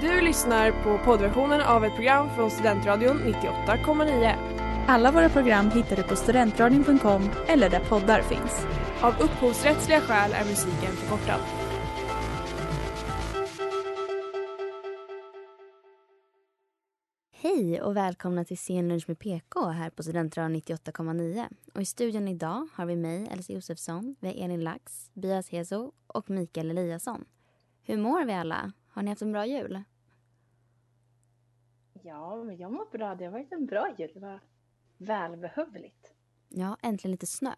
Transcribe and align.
Du 0.00 0.20
lyssnar 0.20 0.70
på 0.82 0.98
poddversionen 1.04 1.60
av 1.60 1.84
ett 1.84 1.94
program 1.94 2.28
från 2.34 2.50
Studentradion 2.50 3.18
98,9. 3.18 4.34
Alla 4.88 5.12
våra 5.12 5.28
program 5.28 5.70
hittar 5.70 5.96
du 5.96 6.02
på 6.02 6.16
studentradion.com 6.16 7.30
eller 7.46 7.70
där 7.70 7.80
poddar 7.80 8.22
finns. 8.22 8.66
Av 9.00 9.14
upphovsrättsliga 9.20 10.00
skäl 10.00 10.32
är 10.32 10.44
musiken 10.44 10.92
förkortad. 10.92 11.40
Hej 17.32 17.82
och 17.82 17.96
välkomna 17.96 18.44
till 18.44 18.58
Scenlunch 18.58 19.04
med 19.08 19.18
PK 19.18 19.66
här 19.66 19.90
på 19.90 20.02
Studentradion 20.02 20.56
98,9. 20.56 21.44
Och 21.74 21.82
i 21.82 21.84
studion 21.84 22.28
idag 22.28 22.68
har 22.72 22.86
vi 22.86 22.96
mig, 22.96 23.28
Elsa 23.32 23.52
Josefsson, 23.52 24.16
vi 24.20 24.28
har 24.28 24.44
Elin 24.44 24.64
Lax, 24.64 25.10
Bias 25.14 25.48
Heso 25.48 25.92
och 26.06 26.30
Mikael 26.30 26.70
Eliasson. 26.70 27.24
Hur 27.82 27.96
mår 27.96 28.24
vi 28.24 28.32
alla? 28.32 28.72
Har 28.98 29.02
ni 29.02 29.10
haft 29.10 29.22
en 29.22 29.32
bra 29.32 29.46
jul? 29.46 29.82
Ja, 32.02 32.44
men 32.44 32.56
jag 32.56 32.72
mår 32.72 32.86
bra. 32.90 33.14
Det 33.14 33.24
har 33.24 33.32
varit 33.32 33.52
en 33.52 33.66
bra 33.66 33.94
jul. 33.98 34.10
Det 34.14 34.20
var 34.20 34.40
välbehövligt. 34.96 36.14
Ja, 36.48 36.76
äntligen 36.82 37.10
lite 37.10 37.26
snö. 37.26 37.54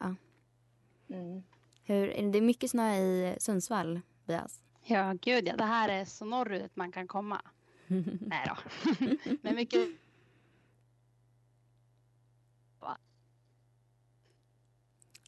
Mm. 1.09 1.43
Hur, 1.85 2.09
är 2.09 2.33
det 2.33 2.41
mycket 2.41 2.71
snö 2.71 2.95
i 2.95 3.37
Sundsvall, 3.39 4.01
Bias? 4.27 4.63
Ja, 4.85 5.13
gud 5.21 5.49
ja. 5.49 5.57
Det 5.57 5.65
här 5.65 5.89
är 5.89 6.05
så 6.05 6.25
norrut 6.25 6.77
man 6.77 6.93
kan 6.93 7.09
komma. 7.09 7.43
Nej 8.21 8.47
då. 8.47 8.57
Men 9.43 9.55
mycket... 9.55 9.89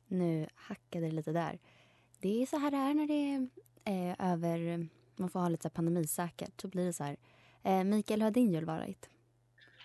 Nu 0.07 0.47
hackade 0.55 1.07
det 1.07 1.13
lite 1.13 1.33
där. 1.33 1.59
Det 2.19 2.43
är 2.43 2.47
så 2.47 2.57
här 2.57 2.71
det 2.71 2.77
är 2.77 2.95
när 2.95 3.07
det 3.07 3.35
är 3.35 3.49
eh, 3.85 4.33
över... 4.33 4.89
Man 5.17 5.31
får 5.31 5.41
ha 5.41 5.49
lite 5.49 5.71
pandemisäkert. 5.71 6.61
Så 6.61 6.69
blir 6.69 6.87
det 6.87 6.93
så 6.93 7.05
här. 7.05 7.17
Eh, 7.63 7.85
Mikael, 7.85 8.21
hur 8.21 8.25
har 8.25 8.31
din 8.31 8.53
jul 8.53 8.65
varit? 8.65 9.09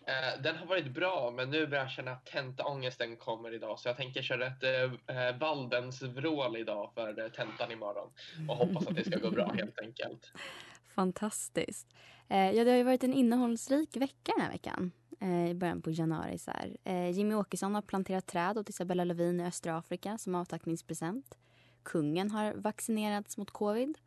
Eh, 0.08 0.42
den 0.42 0.56
har 0.56 0.66
varit 0.66 0.94
bra, 0.94 1.34
men 1.36 1.50
nu 1.50 1.67
börjar 1.67 1.84
jag 1.84 1.92
känna 1.92 2.11
att 2.11 2.25
tentaångesten 2.25 3.17
kommer 3.17 3.53
idag. 3.53 3.80
Så 3.80 3.89
jag 3.89 3.97
tänker 3.97 4.22
köra 4.22 4.47
ett 4.47 4.64
eh, 4.64 5.39
Valdens 5.39 6.02
vrål 6.02 6.58
idag 6.58 6.92
för 6.94 7.23
eh, 7.23 7.30
tentan 7.31 7.72
imorgon. 7.72 8.09
Och 8.50 8.56
hoppas 8.56 8.88
att 8.88 8.95
det 8.95 9.06
ska 9.06 9.19
gå 9.19 9.31
bra 9.31 9.53
helt 9.58 9.80
enkelt. 9.80 10.31
Fantastiskt. 10.95 11.88
Eh, 12.28 12.52
ja, 12.52 12.64
det 12.64 12.69
har 12.69 12.78
ju 12.78 12.84
varit 12.84 13.03
en 13.03 13.14
innehållsrik 13.14 13.97
vecka 13.97 14.31
den 14.36 14.45
här 14.45 14.52
veckan. 14.52 14.91
Eh, 15.19 15.50
I 15.50 15.53
början 15.53 15.81
på 15.81 15.91
januari. 15.91 16.38
Så. 16.38 16.52
Eh, 16.84 17.09
Jimmy 17.09 17.36
Åkesson 17.36 17.75
har 17.75 17.81
planterat 17.81 18.28
träd 18.28 18.58
åt 18.58 18.69
Isabella 18.69 19.03
Lövin 19.03 19.39
i 19.39 19.45
östra 19.45 19.78
Afrika 19.78 20.17
som 20.17 20.36
avtackningspresent. 20.36 21.38
Kungen 21.84 22.31
har 22.31 22.53
vaccinerats 22.53 23.38
mot 23.38 23.52
covid. 23.52 23.97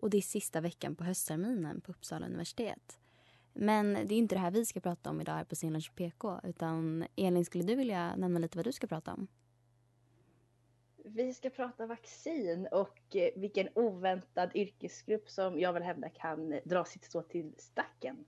Och 0.00 0.10
det 0.10 0.16
är 0.16 0.22
sista 0.22 0.60
veckan 0.60 0.94
på 0.94 1.04
höstterminen 1.04 1.80
på 1.80 1.92
Uppsala 1.92 2.26
universitet. 2.26 2.98
Men 3.52 3.92
det 3.92 4.14
är 4.14 4.18
inte 4.18 4.34
det 4.34 4.40
här 4.40 4.50
vi 4.50 4.66
ska 4.66 4.80
prata 4.80 5.10
om 5.10 5.20
idag 5.20 5.32
här 5.32 5.44
på 5.44 5.54
Scenlunch 5.54 5.94
PK. 5.94 6.40
Utan 6.44 7.04
Elin, 7.16 7.44
skulle 7.44 7.64
du 7.64 7.74
vilja 7.74 8.16
nämna 8.16 8.38
lite 8.38 8.58
vad 8.58 8.66
du 8.66 8.72
ska 8.72 8.86
prata 8.86 9.12
om? 9.12 9.28
Vi 11.04 11.34
ska 11.34 11.50
prata 11.50 11.86
vaccin 11.86 12.68
och 12.72 13.16
eh, 13.16 13.30
vilken 13.36 13.68
oväntad 13.74 14.50
yrkesgrupp 14.54 15.28
som 15.28 15.60
jag 15.60 15.72
vill 15.72 15.82
hävda 15.82 16.08
kan 16.08 16.60
dra 16.64 16.84
sitt 16.84 17.04
stå 17.04 17.22
till 17.22 17.54
stacken. 17.58 18.24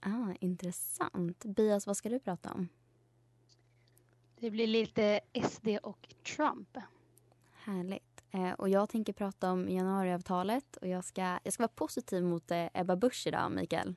Ah, 0.00 0.34
intressant. 0.40 1.44
Bias, 1.44 1.86
vad 1.86 1.96
ska 1.96 2.08
du 2.08 2.18
prata 2.18 2.52
om? 2.52 2.68
Det 4.38 4.50
blir 4.50 4.66
lite 4.66 5.20
SD 5.42 5.68
och 5.82 6.14
Trump. 6.36 6.78
Härligt. 7.52 8.15
Eh, 8.30 8.52
och 8.52 8.68
jag 8.68 8.88
tänker 8.88 9.12
prata 9.12 9.52
om 9.52 9.68
januariavtalet 9.68 10.76
och 10.76 10.86
jag 10.86 11.04
ska, 11.04 11.38
jag 11.44 11.52
ska 11.52 11.62
vara 11.62 11.68
positiv 11.68 12.22
mot 12.22 12.50
eh, 12.50 12.66
Ebba 12.74 12.96
Busch 12.96 13.26
idag, 13.26 13.52
Mikael. 13.52 13.94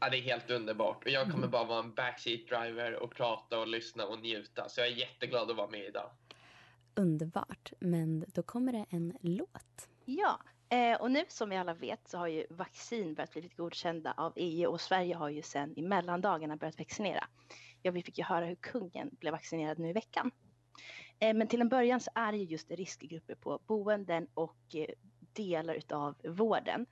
Ja, 0.00 0.10
det 0.10 0.18
är 0.18 0.22
helt 0.22 0.50
underbart. 0.50 1.04
Och 1.04 1.10
jag 1.10 1.30
kommer 1.30 1.48
bara 1.48 1.64
vara 1.64 1.78
en 1.78 1.94
backseat 1.94 2.46
driver 2.48 3.02
och 3.02 3.14
prata 3.14 3.58
och 3.58 3.66
lyssna 3.66 4.06
och 4.06 4.18
njuta. 4.18 4.68
Så 4.68 4.80
jag 4.80 4.88
är 4.88 4.92
jätteglad 4.92 5.50
att 5.50 5.56
vara 5.56 5.70
med 5.70 5.84
idag. 5.84 6.10
Underbart. 6.94 7.72
Men 7.80 8.24
då 8.28 8.42
kommer 8.42 8.72
det 8.72 8.86
en 8.90 9.18
låt. 9.20 9.88
Ja, 10.04 10.40
eh, 10.68 11.00
och 11.00 11.10
nu 11.10 11.24
som 11.28 11.50
vi 11.50 11.56
alla 11.56 11.74
vet 11.74 12.08
så 12.08 12.18
har 12.18 12.26
ju 12.26 12.46
vaccin 12.50 13.14
börjat 13.14 13.32
bli 13.32 13.50
godkända 13.56 14.14
av 14.16 14.32
EU 14.36 14.70
och 14.70 14.80
Sverige 14.80 15.14
har 15.14 15.28
ju 15.28 15.42
sen 15.42 15.78
i 15.78 15.82
mellandagarna 15.82 16.56
börjat 16.56 16.78
vaccinera. 16.78 17.28
Ja, 17.82 17.90
vi 17.90 18.02
fick 18.02 18.18
ju 18.18 18.24
höra 18.24 18.44
hur 18.44 18.54
kungen 18.54 19.10
blev 19.20 19.32
vaccinerad 19.32 19.78
nu 19.78 19.88
i 19.88 19.92
veckan. 19.92 20.30
Eh, 21.18 21.34
men 21.34 21.48
till 21.48 21.60
en 21.60 21.68
början 21.68 22.00
så 22.00 22.10
är 22.14 22.32
det 22.32 22.38
just 22.38 22.70
riskgrupper 22.70 23.34
på 23.34 23.60
boenden 23.66 24.28
och 24.34 24.74
eh, 24.74 24.86
delar 25.32 25.74
utav 25.74 26.14
vården. 26.24 26.86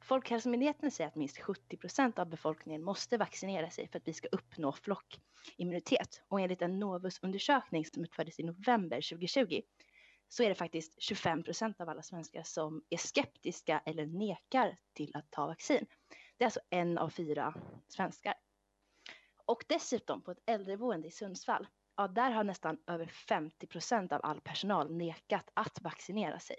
Folkhälsomyndigheten 0.00 0.90
säger 0.90 1.08
att 1.08 1.14
minst 1.14 1.38
70 1.38 1.76
procent 1.76 2.18
av 2.18 2.26
befolkningen 2.26 2.82
måste 2.82 3.16
vaccinera 3.16 3.70
sig 3.70 3.88
för 3.88 3.98
att 3.98 4.08
vi 4.08 4.12
ska 4.12 4.28
uppnå 4.32 4.72
flockimmunitet. 4.72 6.22
Och 6.28 6.40
enligt 6.40 6.62
en 6.62 6.78
Novus-undersökning 6.78 7.84
som 7.84 8.04
utfördes 8.04 8.40
i 8.40 8.42
november 8.42 8.96
2020 8.96 9.60
så 10.28 10.42
är 10.42 10.48
det 10.48 10.54
faktiskt 10.54 11.02
25 11.02 11.42
procent 11.42 11.80
av 11.80 11.88
alla 11.88 12.02
svenskar 12.02 12.42
som 12.42 12.82
är 12.90 12.96
skeptiska 12.96 13.82
eller 13.86 14.06
nekar 14.06 14.78
till 14.92 15.16
att 15.16 15.30
ta 15.30 15.46
vaccin. 15.46 15.86
Det 16.36 16.44
är 16.44 16.46
alltså 16.46 16.60
en 16.70 16.98
av 16.98 17.10
fyra 17.10 17.54
svenskar. 17.88 18.34
Och 19.46 19.64
dessutom 19.68 20.22
på 20.22 20.30
ett 20.30 20.42
äldreboende 20.46 21.08
i 21.08 21.10
Sundsvall, 21.10 21.66
ja 21.96 22.08
där 22.08 22.30
har 22.30 22.44
nästan 22.44 22.78
över 22.86 23.06
50 23.06 23.66
procent 23.66 24.12
av 24.12 24.20
all 24.22 24.40
personal 24.40 24.96
nekat 24.96 25.50
att 25.54 25.80
vaccinera 25.82 26.38
sig. 26.38 26.56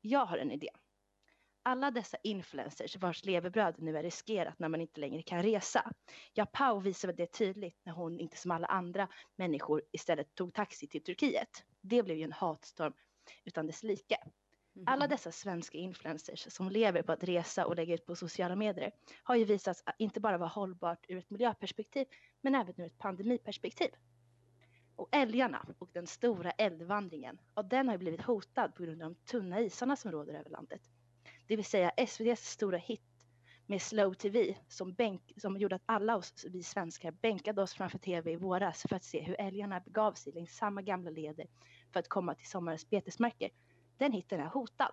Jag 0.00 0.26
har 0.26 0.38
en 0.38 0.50
idé 0.50 0.70
alla 1.66 1.90
dessa 1.90 2.16
influencers 2.22 2.96
vars 2.96 3.24
levebröd 3.24 3.74
nu 3.78 3.96
är 3.98 4.02
riskerat 4.02 4.58
när 4.58 4.68
man 4.68 4.80
inte 4.80 5.00
längre 5.00 5.22
kan 5.22 5.42
resa. 5.42 5.92
Ja, 6.32 6.46
Pau 6.46 6.80
visade 6.80 7.12
det 7.12 7.26
tydligt 7.26 7.80
när 7.84 7.92
hon 7.92 8.18
inte 8.18 8.36
som 8.36 8.50
alla 8.50 8.66
andra 8.66 9.08
människor 9.36 9.82
istället 9.92 10.34
tog 10.34 10.54
taxi 10.54 10.86
till 10.86 11.02
Turkiet. 11.02 11.64
Det 11.80 12.02
blev 12.02 12.16
ju 12.16 12.24
en 12.24 12.32
hatstorm 12.32 12.92
utan 13.44 13.66
dess 13.66 13.82
like. 13.82 14.16
Mm. 14.76 14.84
Alla 14.86 15.06
dessa 15.06 15.32
svenska 15.32 15.78
influencers 15.78 16.52
som 16.52 16.70
lever 16.70 17.02
på 17.02 17.12
att 17.12 17.24
resa 17.24 17.66
och 17.66 17.76
lägga 17.76 17.94
ut 17.94 18.06
på 18.06 18.16
sociala 18.16 18.56
medier 18.56 18.92
har 19.22 19.36
ju 19.36 19.44
visat 19.44 19.82
att 19.86 19.96
inte 19.98 20.20
bara 20.20 20.38
vara 20.38 20.48
hållbart 20.48 21.06
ur 21.08 21.18
ett 21.18 21.30
miljöperspektiv 21.30 22.06
men 22.40 22.54
även 22.54 22.80
ur 22.80 22.86
ett 22.86 22.98
pandemiperspektiv. 22.98 23.90
Och 24.96 25.08
älgarna 25.12 25.66
och 25.78 25.90
den 25.92 26.06
stora 26.06 26.50
eldvandringen, 26.50 27.38
ja, 27.54 27.62
den 27.62 27.88
har 27.88 27.94
ju 27.94 27.98
blivit 27.98 28.22
hotad 28.22 28.74
på 28.74 28.82
grund 28.82 29.02
av 29.02 29.10
de 29.10 29.14
tunna 29.14 29.60
isarna 29.60 29.96
som 29.96 30.12
råder 30.12 30.34
över 30.34 30.50
landet 30.50 30.90
det 31.46 31.56
vill 31.56 31.64
säga 31.64 31.90
SVTs 31.90 32.50
stora 32.50 32.78
hit 32.78 33.02
med 33.66 33.82
Slow 33.82 34.14
TV 34.14 34.56
som, 34.68 34.94
bänk, 34.94 35.32
som 35.36 35.56
gjorde 35.56 35.76
att 35.76 35.82
alla 35.86 36.16
oss, 36.16 36.46
vi 36.50 36.62
svenskar 36.62 37.10
bänkade 37.10 37.62
oss 37.62 37.74
framför 37.74 37.98
TV 37.98 38.32
i 38.32 38.36
våras 38.36 38.82
för 38.88 38.96
att 38.96 39.04
se 39.04 39.20
hur 39.20 39.40
älgarna 39.40 39.80
begav 39.80 40.12
sig 40.12 40.32
längs 40.32 40.56
samma 40.56 40.82
gamla 40.82 41.10
leder 41.10 41.46
för 41.92 42.00
att 42.00 42.08
komma 42.08 42.34
till 42.34 42.46
sommarens 42.46 42.90
betesmarker. 42.90 43.50
Den 43.96 44.12
hitten 44.12 44.40
är 44.40 44.46
hotad. 44.46 44.92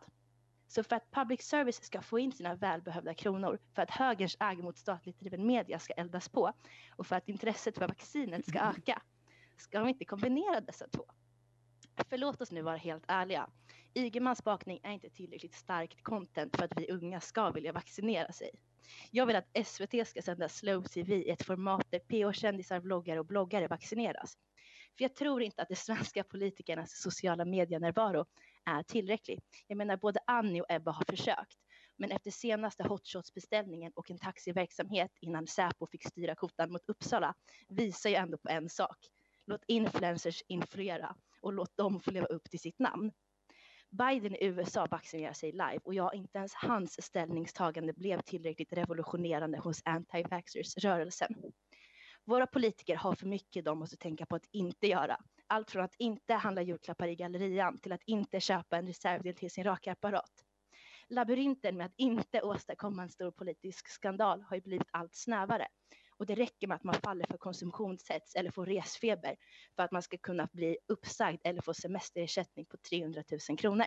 Så 0.67 0.83
för 0.83 0.95
att 0.95 1.11
public 1.11 1.41
service 1.41 1.83
ska 1.83 2.01
få 2.01 2.19
in 2.19 2.31
sina 2.31 2.55
välbehövda 2.55 3.13
kronor, 3.13 3.59
för 3.75 3.81
att 3.81 3.91
högerns 3.91 4.37
äg 4.39 4.57
mot 4.57 4.77
statligt 4.77 5.19
driven 5.19 5.47
media 5.47 5.79
ska 5.79 5.93
eldas 5.93 6.29
på 6.29 6.53
och 6.95 7.07
för 7.07 7.15
att 7.15 7.29
intresset 7.29 7.77
för 7.77 7.87
vaccinet 7.87 8.47
ska 8.47 8.59
öka, 8.77 9.01
ska 9.57 9.79
de 9.79 9.89
inte 9.89 10.05
kombinera 10.05 10.61
dessa 10.61 10.87
två? 10.87 11.05
För 12.09 12.17
låt 12.17 12.41
oss 12.41 12.51
nu 12.51 12.61
vara 12.61 12.77
helt 12.77 13.03
ärliga. 13.07 13.49
Ygemans 13.93 14.43
bakning 14.43 14.79
är 14.83 14.91
inte 14.91 15.09
tillräckligt 15.09 15.55
starkt 15.55 16.03
content 16.03 16.57
för 16.57 16.65
att 16.65 16.77
vi 16.77 16.91
unga 16.91 17.21
ska 17.21 17.49
vilja 17.49 17.71
vaccinera 17.71 18.31
sig. 18.31 18.49
Jag 19.11 19.25
vill 19.25 19.35
att 19.35 19.67
SVT 19.67 20.07
ska 20.07 20.21
sända 20.21 20.49
Slow 20.49 20.83
TV 20.83 21.15
i 21.15 21.29
ett 21.29 21.45
format 21.45 21.91
där 21.91 21.99
PH-kändisar, 21.99 22.79
vloggare 22.79 23.19
och 23.19 23.25
bloggare 23.25 23.67
vaccineras. 23.67 24.37
För 24.97 25.03
jag 25.03 25.15
tror 25.15 25.41
inte 25.41 25.61
att 25.61 25.69
de 25.69 25.75
svenska 25.75 26.23
politikernas 26.23 27.01
sociala 27.01 27.45
medienärvaro 27.45 28.25
är 28.65 28.83
tillräcklig. 28.83 29.39
Jag 29.67 29.77
menar, 29.77 29.97
både 29.97 30.19
Annie 30.27 30.61
och 30.61 30.71
Ebba 30.71 30.91
har 30.91 31.05
försökt. 31.09 31.57
Men 31.97 32.11
efter 32.11 32.31
senaste 32.31 32.83
hotshots-beställningen 32.83 33.91
och 33.95 34.11
en 34.11 34.19
taxiverksamhet 34.19 35.11
innan 35.19 35.47
Säpo 35.47 35.87
fick 35.87 36.07
styra 36.07 36.35
kotan 36.35 36.71
mot 36.71 36.89
Uppsala 36.89 37.33
visar 37.67 38.09
ju 38.09 38.15
ändå 38.15 38.37
på 38.37 38.49
en 38.49 38.69
sak. 38.69 38.97
Låt 39.45 39.63
influencers 39.67 40.43
influera 40.47 41.15
och 41.41 41.53
låt 41.53 41.77
dem 41.77 41.99
få 41.99 42.11
leva 42.11 42.25
upp 42.25 42.49
till 42.49 42.59
sitt 42.59 42.79
namn. 42.79 43.11
Biden 43.89 44.35
i 44.35 44.45
USA 44.45 44.87
vaccinerar 44.91 45.33
sig 45.33 45.51
live 45.51 45.79
och 45.83 45.93
ja, 45.93 46.13
inte 46.13 46.37
ens 46.37 46.53
hans 46.53 47.05
ställningstagande 47.05 47.93
blev 47.93 48.21
tillräckligt 48.21 48.73
revolutionerande 48.73 49.57
hos 49.57 49.81
anti-vaxxers-rörelsen. 49.85 51.35
Våra 52.25 52.47
politiker 52.47 52.95
har 52.95 53.15
för 53.15 53.27
mycket 53.27 53.65
de 53.65 53.79
måste 53.79 53.97
tänka 53.97 54.25
på 54.25 54.35
att 54.35 54.47
inte 54.51 54.87
göra. 54.87 55.17
Allt 55.47 55.71
från 55.71 55.83
att 55.83 55.95
inte 55.97 56.33
handla 56.33 56.61
julklappar 56.61 57.07
i 57.07 57.15
gallerian 57.15 57.77
till 57.77 57.91
att 57.91 58.03
inte 58.05 58.39
köpa 58.39 58.77
en 58.77 58.87
reservdel 58.87 59.35
till 59.35 59.51
sin 59.51 59.63
rakapparat. 59.63 60.31
Labyrinten 61.09 61.77
med 61.77 61.85
att 61.85 61.93
inte 61.97 62.41
åstadkomma 62.41 63.03
en 63.03 63.09
stor 63.09 63.31
politisk 63.31 63.87
skandal 63.87 64.41
har 64.41 64.55
ju 64.55 64.61
blivit 64.61 64.87
allt 64.91 65.15
snävare 65.15 65.67
och 66.17 66.25
det 66.25 66.35
räcker 66.35 66.67
med 66.67 66.75
att 66.75 66.83
man 66.83 66.95
faller 67.03 67.25
för 67.29 67.37
konsumtionshets 67.37 68.35
eller 68.35 68.51
får 68.51 68.65
resfeber 68.65 69.35
för 69.75 69.83
att 69.83 69.91
man 69.91 70.01
ska 70.01 70.17
kunna 70.17 70.49
bli 70.53 70.77
uppsagd 70.87 71.41
eller 71.43 71.61
få 71.61 71.73
semesterersättning 71.73 72.65
på 72.65 72.77
300 72.77 73.23
000 73.49 73.57
kronor. 73.57 73.85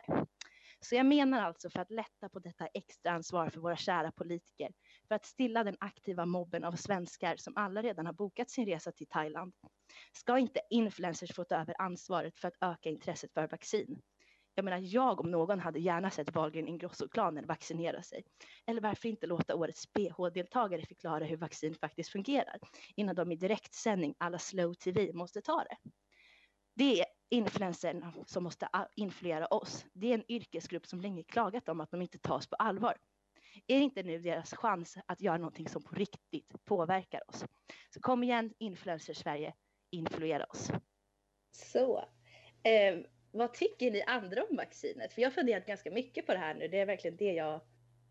Så 0.80 0.94
jag 0.94 1.06
menar 1.06 1.42
alltså 1.42 1.70
för 1.70 1.80
att 1.80 1.90
lätta 1.90 2.28
på 2.28 2.38
detta 2.38 2.66
extra 2.66 3.12
ansvar 3.12 3.50
för 3.50 3.60
våra 3.60 3.76
kära 3.76 4.12
politiker, 4.12 4.72
för 5.08 5.14
att 5.14 5.26
stilla 5.26 5.64
den 5.64 5.76
aktiva 5.80 6.26
mobben 6.26 6.64
av 6.64 6.72
svenskar 6.72 7.36
som 7.36 7.52
alla 7.56 7.82
redan 7.82 8.06
har 8.06 8.12
bokat 8.12 8.50
sin 8.50 8.66
resa 8.66 8.92
till 8.92 9.06
Thailand, 9.06 9.52
ska 10.12 10.38
inte 10.38 10.60
influencers 10.70 11.34
få 11.34 11.44
ta 11.44 11.54
över 11.54 11.80
ansvaret 11.80 12.38
för 12.38 12.48
att 12.48 12.56
öka 12.60 12.88
intresset 12.88 13.32
för 13.32 13.48
vaccin? 13.48 14.02
Jag 14.58 14.64
menar, 14.64 14.80
jag 14.82 15.20
om 15.20 15.30
någon 15.30 15.60
hade 15.60 15.78
gärna 15.78 16.10
sett 16.10 16.34
Wahlgren 16.34 16.68
Ingrosso-klanen 16.68 17.46
vaccinera 17.46 18.02
sig. 18.02 18.24
Eller 18.66 18.80
varför 18.80 19.08
inte 19.08 19.26
låta 19.26 19.54
årets 19.54 19.92
BH-deltagare 19.92 20.86
förklara 20.86 21.24
hur 21.24 21.36
vaccin 21.36 21.74
faktiskt 21.74 22.10
fungerar 22.10 22.58
innan 22.94 23.14
de 23.14 23.32
i 23.32 23.36
direktsändning 23.36 24.14
alla 24.18 24.38
slow 24.38 24.74
tv 24.74 25.12
måste 25.12 25.40
ta 25.40 25.64
det. 25.64 25.76
Det 26.74 27.00
är 27.00 27.06
influencerna 27.30 28.12
som 28.26 28.44
måste 28.44 28.68
influera 28.94 29.46
oss. 29.46 29.86
Det 29.92 30.10
är 30.10 30.14
en 30.14 30.32
yrkesgrupp 30.32 30.86
som 30.86 31.00
länge 31.00 31.22
klagat 31.22 31.68
om 31.68 31.80
att 31.80 31.90
de 31.90 32.02
inte 32.02 32.18
tas 32.18 32.46
på 32.46 32.56
allvar. 32.56 32.96
Är 33.66 33.78
det 33.78 33.84
inte 33.84 34.02
nu 34.02 34.18
deras 34.18 34.54
chans 34.54 34.98
att 35.06 35.20
göra 35.20 35.38
någonting 35.38 35.68
som 35.68 35.82
på 35.82 35.94
riktigt 35.94 36.64
påverkar 36.64 37.20
oss? 37.30 37.44
Så 37.90 38.00
kom 38.00 38.22
igen, 38.22 38.54
influencer 38.58 39.14
Sverige, 39.14 39.54
influera 39.90 40.44
oss. 40.44 40.70
Så, 41.50 41.98
eh, 42.62 42.98
vad 43.38 43.54
tycker 43.54 43.90
ni 43.90 44.02
andra 44.02 44.44
om 44.50 44.56
vaccinet? 44.56 45.12
För 45.12 45.22
jag 45.22 45.28
har 45.28 45.34
funderat 45.34 45.66
ganska 45.66 45.90
mycket 45.90 46.26
på 46.26 46.32
det 46.32 46.38
här 46.38 46.54
nu. 46.54 46.68
Det 46.68 46.78
är 46.78 46.86
verkligen 46.86 47.16
det 47.16 47.32
jag, 47.32 47.60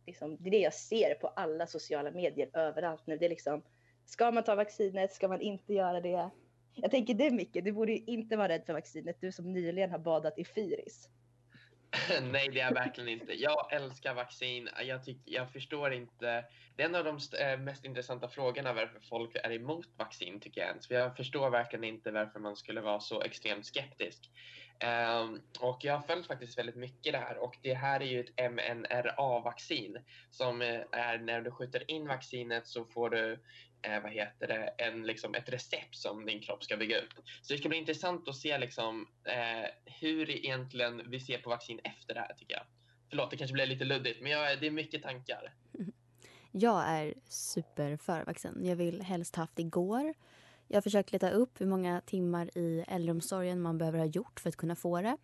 liksom, 0.05 0.37
det 0.39 0.49
är 0.49 0.51
det 0.51 0.59
jag 0.59 0.73
ser 0.73 1.15
på 1.15 1.27
alla 1.27 1.67
sociala 1.67 2.11
medier 2.11 2.49
överallt 2.53 3.07
nu. 3.07 3.17
Det 3.17 3.25
är 3.25 3.29
liksom, 3.29 3.63
ska 4.05 4.31
man 4.31 4.43
ta 4.43 4.55
vaccinet? 4.55 5.13
Ska 5.13 5.27
man 5.27 5.41
inte 5.41 5.73
göra 5.73 6.01
det? 6.01 6.29
Jag 6.75 6.91
tänker 6.91 7.13
det 7.13 7.31
Micke, 7.31 7.63
du 7.63 7.71
borde 7.71 7.91
ju 7.91 8.03
inte 8.05 8.37
vara 8.37 8.49
rädd 8.49 8.65
för 8.65 8.73
vaccinet. 8.73 9.17
Du 9.21 9.31
som 9.31 9.53
nyligen 9.53 9.91
har 9.91 9.99
badat 9.99 10.39
i 10.39 10.45
Fyris. 10.45 11.09
Nej, 12.21 12.49
det 12.53 12.59
är 12.59 12.65
jag 12.65 12.73
verkligen 12.73 13.09
inte. 13.09 13.33
Jag 13.33 13.73
älskar 13.73 14.13
vaccin. 14.13 14.69
Jag, 14.83 15.03
tyck, 15.03 15.17
jag 15.25 15.51
förstår 15.51 15.93
inte. 15.93 16.45
Det 16.75 16.83
är 16.83 16.85
en 16.89 16.95
av 16.95 17.03
de 17.03 17.19
eh, 17.39 17.59
mest 17.59 17.85
intressanta 17.85 18.27
frågorna 18.27 18.73
varför 18.73 18.99
folk 18.99 19.35
är 19.35 19.51
emot 19.51 19.87
vaccin 19.97 20.39
tycker 20.39 20.61
jag 20.61 20.69
ens. 20.69 20.87
För 20.87 20.95
jag 20.95 21.17
förstår 21.17 21.49
verkligen 21.49 21.83
inte 21.83 22.11
varför 22.11 22.39
man 22.39 22.55
skulle 22.55 22.81
vara 22.81 22.99
så 22.99 23.21
extremt 23.21 23.65
skeptisk. 23.65 24.31
Um, 24.83 25.41
och 25.59 25.79
jag 25.83 25.93
har 25.93 26.01
följt 26.01 26.27
faktiskt 26.27 26.57
väldigt 26.57 26.75
mycket 26.75 27.13
det 27.13 27.19
här 27.19 27.37
och 27.37 27.57
det 27.61 27.73
här 27.73 27.99
är 27.99 28.05
ju 28.05 28.19
ett 28.19 28.51
mNRA-vaccin 28.51 29.97
som 30.29 30.61
eh, 30.61 30.81
är 30.91 31.17
när 31.17 31.41
du 31.41 31.51
skjuter 31.51 31.91
in 31.91 32.07
vaccinet 32.07 32.67
så 32.67 32.85
får 32.85 33.09
du 33.09 33.39
eh, 33.85 34.01
vad 34.03 34.11
heter 34.11 34.47
det, 34.47 34.73
en, 34.77 35.03
liksom 35.03 35.35
ett 35.35 35.49
recept 35.49 35.95
som 35.95 36.25
din 36.25 36.41
kropp 36.41 36.63
ska 36.63 36.77
bygga 36.77 36.97
upp. 36.97 37.13
Så 37.41 37.53
det 37.53 37.59
ska 37.59 37.69
bli 37.69 37.77
intressant 37.77 38.29
att 38.29 38.35
se 38.35 38.57
liksom, 38.57 39.07
eh, 39.23 39.69
hur 39.85 40.29
egentligen 40.29 41.09
vi 41.09 41.19
ser 41.19 41.37
på 41.37 41.49
vaccin 41.49 41.79
efter 41.83 42.13
det 42.13 42.19
här 42.19 42.33
tycker 42.33 42.53
jag. 42.53 42.63
Förlåt, 43.09 43.31
det 43.31 43.37
kanske 43.37 43.53
blir 43.53 43.65
lite 43.65 43.85
luddigt, 43.85 44.21
men 44.21 44.31
jag, 44.31 44.59
det 44.59 44.67
är 44.67 44.71
mycket 44.71 45.03
tankar. 45.03 45.53
Jag 46.57 46.89
är 46.89 47.13
super 47.27 47.97
för 47.97 48.25
vaccin. 48.25 48.65
Jag 48.65 48.75
vill 48.75 49.01
helst 49.01 49.35
haft 49.35 49.59
igår. 49.59 50.13
Jag 50.67 50.77
har 50.77 50.81
försökt 50.81 51.11
leta 51.11 51.29
upp 51.29 51.61
hur 51.61 51.65
många 51.65 52.01
timmar 52.01 52.57
i 52.57 52.85
äldreomsorgen 52.87 53.61
man 53.61 53.77
behöver 53.77 53.99
ha 53.99 54.05
gjort 54.05 54.39
för 54.39 54.49
att 54.49 54.55
kunna 54.55 54.75
få 54.75 55.01
det. 55.01 55.17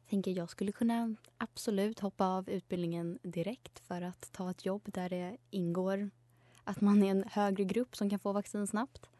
Jag 0.00 0.10
tänker 0.10 0.30
jag 0.30 0.50
skulle 0.50 0.72
kunna 0.72 1.14
absolut 1.38 2.00
hoppa 2.00 2.26
av 2.26 2.50
utbildningen 2.50 3.18
direkt 3.22 3.78
för 3.78 4.02
att 4.02 4.32
ta 4.32 4.50
ett 4.50 4.64
jobb 4.64 4.82
där 4.84 5.08
det 5.08 5.36
ingår 5.50 6.10
att 6.64 6.80
man 6.80 7.02
är 7.02 7.10
en 7.10 7.24
högre 7.26 7.64
grupp 7.64 7.96
som 7.96 8.10
kan 8.10 8.18
få 8.18 8.32
vaccin 8.32 8.66
snabbt. 8.66 9.10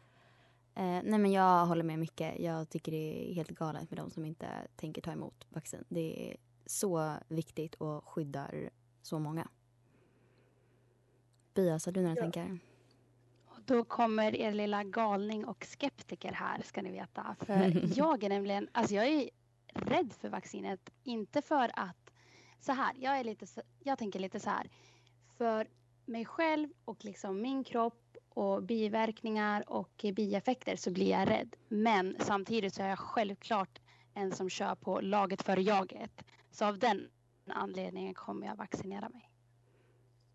Eh, 0.75 0.83
nej 0.83 1.19
men 1.19 1.31
jag 1.31 1.65
håller 1.65 1.83
med 1.83 1.99
mycket. 1.99 2.39
Jag 2.39 2.69
tycker 2.69 2.91
det 2.91 3.31
är 3.31 3.33
helt 3.33 3.49
galet 3.49 3.89
med 3.91 3.99
de 3.99 4.09
som 4.09 4.25
inte 4.25 4.47
tänker 4.75 5.01
ta 5.01 5.11
emot 5.11 5.47
vaccin. 5.49 5.83
Det 5.89 6.31
är 6.31 6.37
så 6.65 7.13
viktigt 7.27 7.75
och 7.75 8.09
skyddar 8.09 8.69
så 9.01 9.19
många. 9.19 9.47
Bias, 11.53 11.85
har 11.85 11.93
du 11.93 12.01
några 12.01 12.15
ja. 12.15 12.21
tankar? 12.21 12.59
Då 13.65 13.83
kommer 13.83 14.35
er 14.35 14.51
lilla 14.51 14.83
galning 14.83 15.45
och 15.45 15.65
skeptiker 15.65 16.31
här 16.31 16.61
ska 16.61 16.81
ni 16.81 16.91
veta. 16.91 17.35
För 17.39 17.93
jag 17.97 18.23
är 18.23 18.29
nämligen, 18.29 18.67
alltså 18.71 18.95
jag 18.95 19.07
är 19.07 19.29
rädd 19.73 20.13
för 20.13 20.29
vaccinet. 20.29 20.89
Inte 21.03 21.41
för 21.41 21.71
att, 21.73 22.11
så 22.59 22.71
här, 22.71 22.95
jag, 22.99 23.19
är 23.19 23.23
lite, 23.23 23.45
jag 23.79 23.97
tänker 23.97 24.19
lite 24.19 24.39
så 24.39 24.49
här. 24.49 24.69
För 25.37 25.67
mig 26.05 26.25
själv 26.25 26.69
och 26.85 27.05
liksom 27.05 27.41
min 27.41 27.63
kropp 27.63 28.17
och 28.29 28.63
biverkningar 28.63 29.63
och 29.67 30.05
bieffekter 30.15 30.75
så 30.75 30.91
blir 30.91 31.09
jag 31.09 31.29
rädd. 31.29 31.55
Men 31.67 32.15
samtidigt 32.19 32.73
så 32.73 32.81
är 32.81 32.89
jag 32.89 32.99
självklart 32.99 33.79
en 34.13 34.31
som 34.31 34.49
kör 34.49 34.75
på 34.75 35.01
laget 35.01 35.41
före 35.41 35.61
jaget. 35.61 36.25
Så 36.51 36.65
av 36.65 36.79
den 36.79 37.09
anledningen 37.47 38.13
kommer 38.13 38.47
jag 38.47 38.55
vaccinera 38.55 39.09
mig. 39.09 39.31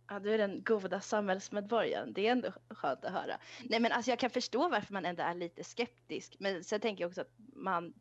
Ja, 0.09 0.19
du 0.21 0.35
är 0.35 0.39
den 0.39 0.63
goda 0.65 1.01
samhällsmedborgaren. 1.01 2.13
Det 2.13 2.27
är 2.27 2.33
ändå 2.33 2.53
skönt 2.71 3.05
att 3.05 3.13
höra. 3.13 3.39
Nej, 3.65 3.81
men 3.81 3.93
alltså 3.93 4.11
jag 4.11 4.19
kan 4.19 4.31
förstå 4.31 4.69
varför 4.69 4.93
man 4.93 5.05
ändå 5.05 5.23
är 5.23 5.35
lite 5.35 5.65
skeptisk. 5.65 6.37
Men 6.39 6.65
sen 6.65 6.81
tänker 6.81 7.05
jag 7.05 7.09
också 7.09 7.21
att 7.21 7.33
man, 7.55 7.95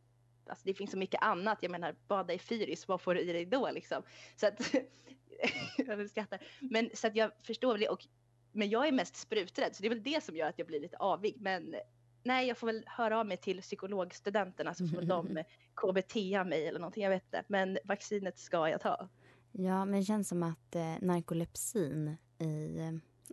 alltså 0.49 0.65
det 0.65 0.73
finns 0.73 0.91
så 0.91 0.97
mycket 0.97 1.21
annat. 1.21 1.57
Jag 1.61 1.71
menar, 1.71 1.95
bada 2.07 2.33
i 2.33 2.39
Fyris, 2.39 2.87
vad 2.87 3.01
får 3.01 3.15
du 3.15 3.21
i 3.21 3.33
dig 3.33 3.45
då 3.45 3.71
liksom? 3.71 4.03
Så 4.35 4.47
att, 4.47 4.75
jag 5.77 6.09
skrattar. 6.09 6.39
Men 6.59 6.89
så 6.93 7.07
att 7.07 7.15
jag 7.15 7.31
förstår 7.43 7.77
det. 7.77 7.89
Och, 7.89 8.05
men 8.51 8.69
jag 8.69 8.87
är 8.87 8.91
mest 8.91 9.15
spruträdd, 9.15 9.75
så 9.75 9.81
det 9.81 9.87
är 9.87 9.89
väl 9.89 10.03
det 10.03 10.23
som 10.23 10.35
gör 10.35 10.49
att 10.49 10.59
jag 10.59 10.67
blir 10.67 10.79
lite 10.79 10.97
avig. 10.97 11.35
Men 11.39 11.75
nej, 12.23 12.47
jag 12.47 12.57
får 12.57 12.67
väl 12.67 12.83
höra 12.87 13.19
av 13.19 13.25
mig 13.25 13.37
till 13.37 13.61
psykologstudenterna 13.61 14.73
så 14.73 14.87
får 14.87 15.01
de 15.01 15.43
KBT 15.75 16.15
mig 16.45 16.67
eller 16.67 16.79
någonting, 16.79 17.03
jag 17.03 17.09
vet 17.09 17.23
inte. 17.23 17.43
Men 17.47 17.77
vaccinet 17.85 18.39
ska 18.39 18.69
jag 18.69 18.81
ta. 18.81 19.09
Ja, 19.51 19.85
men 19.85 19.99
det 19.99 20.05
känns 20.05 20.27
som 20.27 20.43
att 20.43 20.75
eh, 20.75 20.95
narkolepsin 21.01 22.17
i, 22.39 22.79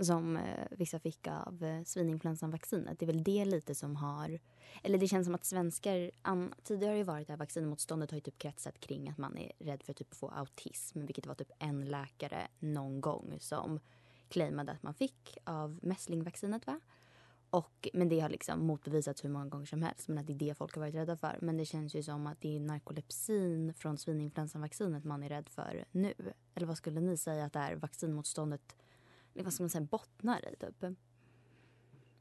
som 0.05 0.37
eh, 0.37 0.67
vissa 0.71 0.99
fick 0.99 1.27
av 1.27 1.65
eh, 1.65 1.83
svininfluensavaccinet. 1.85 1.89
svininfluensanvaccinet, 1.89 2.99
det 2.99 3.05
är 3.05 3.07
väl 3.07 3.25
det 3.25 3.45
lite 3.45 3.75
som 3.75 3.97
har... 3.97 4.39
Eller 4.83 4.99
det 4.99 5.09
känns 5.09 5.27
som 5.27 5.35
att 5.35 5.45
svenskar... 5.45 6.11
An, 6.23 6.55
tidigare 6.63 6.91
har 6.91 6.99
det 6.99 7.05
varit 7.05 7.27
det 7.27 7.33
här 7.33 7.39
vaccinmotståndet 7.39 8.11
har 8.11 8.17
ju 8.17 8.21
typ 8.21 8.39
kretsat 8.39 8.81
kring 8.81 9.09
att 9.09 9.19
man 9.19 9.39
är 9.39 9.53
rädd 9.59 9.83
för 9.83 9.93
typ 9.93 10.11
att 10.11 10.17
få 10.17 10.29
autism, 10.29 11.07
vilket 11.07 11.27
var 11.27 11.35
typ 11.35 11.51
en 11.59 11.85
läkare 11.85 12.49
någon 12.59 13.01
gång 13.01 13.37
som 13.41 13.81
claimade 14.29 14.73
att 14.73 14.83
man 14.83 14.95
fick 14.95 15.39
av 15.45 15.79
mässlingvaccinet, 15.83 16.67
va? 16.67 16.81
Och, 17.51 17.89
men 17.93 18.09
det 18.09 18.21
har 18.21 18.29
liksom 18.29 18.67
motbevisats 18.67 19.25
hur 19.25 19.29
många 19.29 19.47
gånger 19.47 19.67
som 19.67 19.83
helst. 19.83 20.09
Men 20.09 20.19
att 20.19 20.27
det 20.27 20.33
är 20.33 20.39
det 20.39 20.55
folk 20.55 20.75
har 20.75 20.81
varit 20.81 20.95
rädda 20.95 21.17
för. 21.17 21.39
Men 21.41 21.57
det 21.57 21.65
känns 21.65 21.95
ju 21.95 22.03
som 22.03 22.27
att 22.27 22.41
det 22.41 22.57
är 22.57 22.61
narkolepsin 22.61 23.75
från 23.75 23.99
svininfluensanvaccinet 23.99 25.05
man 25.05 25.23
är 25.23 25.29
rädd 25.29 25.49
för 25.49 25.85
nu. 25.91 26.15
Eller 26.55 26.67
vad 26.67 26.77
skulle 26.77 27.01
ni 27.01 27.17
säga 27.17 27.45
att 27.45 27.53
det 27.53 27.59
är 27.59 27.77
vaccinmotståndet 27.77 28.77
vad 29.35 29.53
ska 29.53 29.63
man 29.63 29.71
säga, 29.71 29.83
bottnar 29.83 30.49
i? 30.49 30.57
Typ? 30.57 30.97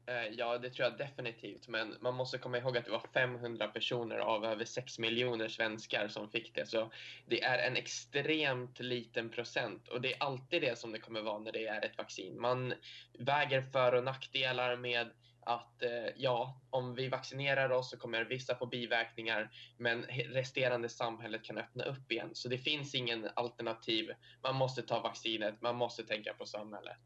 Eh, 0.06 0.26
ja, 0.26 0.58
det 0.58 0.70
tror 0.70 0.88
jag 0.88 0.98
definitivt. 0.98 1.68
Men 1.68 1.96
man 2.00 2.14
måste 2.14 2.38
komma 2.38 2.58
ihåg 2.58 2.76
att 2.76 2.84
det 2.84 2.90
var 2.90 3.06
500 3.12 3.68
personer 3.68 4.18
av 4.18 4.44
över 4.44 4.64
6 4.64 4.98
miljoner 4.98 5.48
svenskar 5.48 6.08
som 6.08 6.30
fick 6.30 6.54
det. 6.54 6.66
Så 6.66 6.90
det 7.26 7.42
är 7.42 7.58
en 7.58 7.76
extremt 7.76 8.80
liten 8.80 9.28
procent. 9.28 9.88
Och 9.88 10.00
det 10.00 10.14
är 10.14 10.22
alltid 10.22 10.62
det 10.62 10.78
som 10.78 10.92
det 10.92 10.98
kommer 10.98 11.22
vara 11.22 11.38
när 11.38 11.52
det 11.52 11.66
är 11.66 11.84
ett 11.84 11.98
vaccin. 11.98 12.40
Man 12.40 12.74
väger 13.18 13.62
för 13.62 13.94
och 13.94 14.04
nackdelar 14.04 14.76
med 14.76 15.10
att 15.42 15.82
eh, 15.82 16.08
ja, 16.16 16.60
om 16.70 16.94
vi 16.94 17.08
vaccinerar 17.08 17.70
oss 17.70 17.90
så 17.90 17.96
kommer 17.96 18.24
vissa 18.24 18.54
få 18.54 18.66
biverkningar 18.66 19.50
men 19.76 20.02
resterande 20.28 20.88
samhället 20.88 21.44
kan 21.44 21.58
öppna 21.58 21.84
upp 21.84 22.12
igen. 22.12 22.30
Så 22.32 22.48
det 22.48 22.58
finns 22.58 22.94
ingen 22.94 23.28
alternativ. 23.34 24.10
Man 24.42 24.54
måste 24.54 24.82
ta 24.82 25.00
vaccinet, 25.00 25.60
man 25.60 25.76
måste 25.76 26.02
tänka 26.02 26.34
på 26.34 26.46
samhället. 26.46 26.96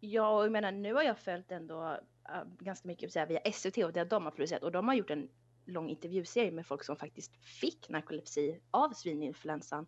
Ja, 0.00 0.36
och 0.36 0.44
jag 0.44 0.52
menar 0.52 0.72
nu 0.72 0.94
har 0.94 1.02
jag 1.02 1.18
följt 1.18 1.52
ändå 1.52 1.98
äh, 2.28 2.44
ganska 2.58 2.88
mycket 2.88 3.12
så 3.12 3.18
här, 3.18 3.26
via 3.26 3.52
SVT 3.52 3.78
och 3.78 3.92
det 3.92 4.04
de 4.04 4.24
har 4.24 4.30
producerat 4.30 4.62
och 4.62 4.72
de 4.72 4.88
har 4.88 4.94
gjort 4.94 5.10
en 5.10 5.28
lång 5.64 5.88
intervjuserie 5.88 6.50
med 6.50 6.66
folk 6.66 6.84
som 6.84 6.96
faktiskt 6.96 7.36
fick 7.36 7.88
narkolepsi 7.88 8.60
av 8.70 8.90
svininfluensan, 8.90 9.86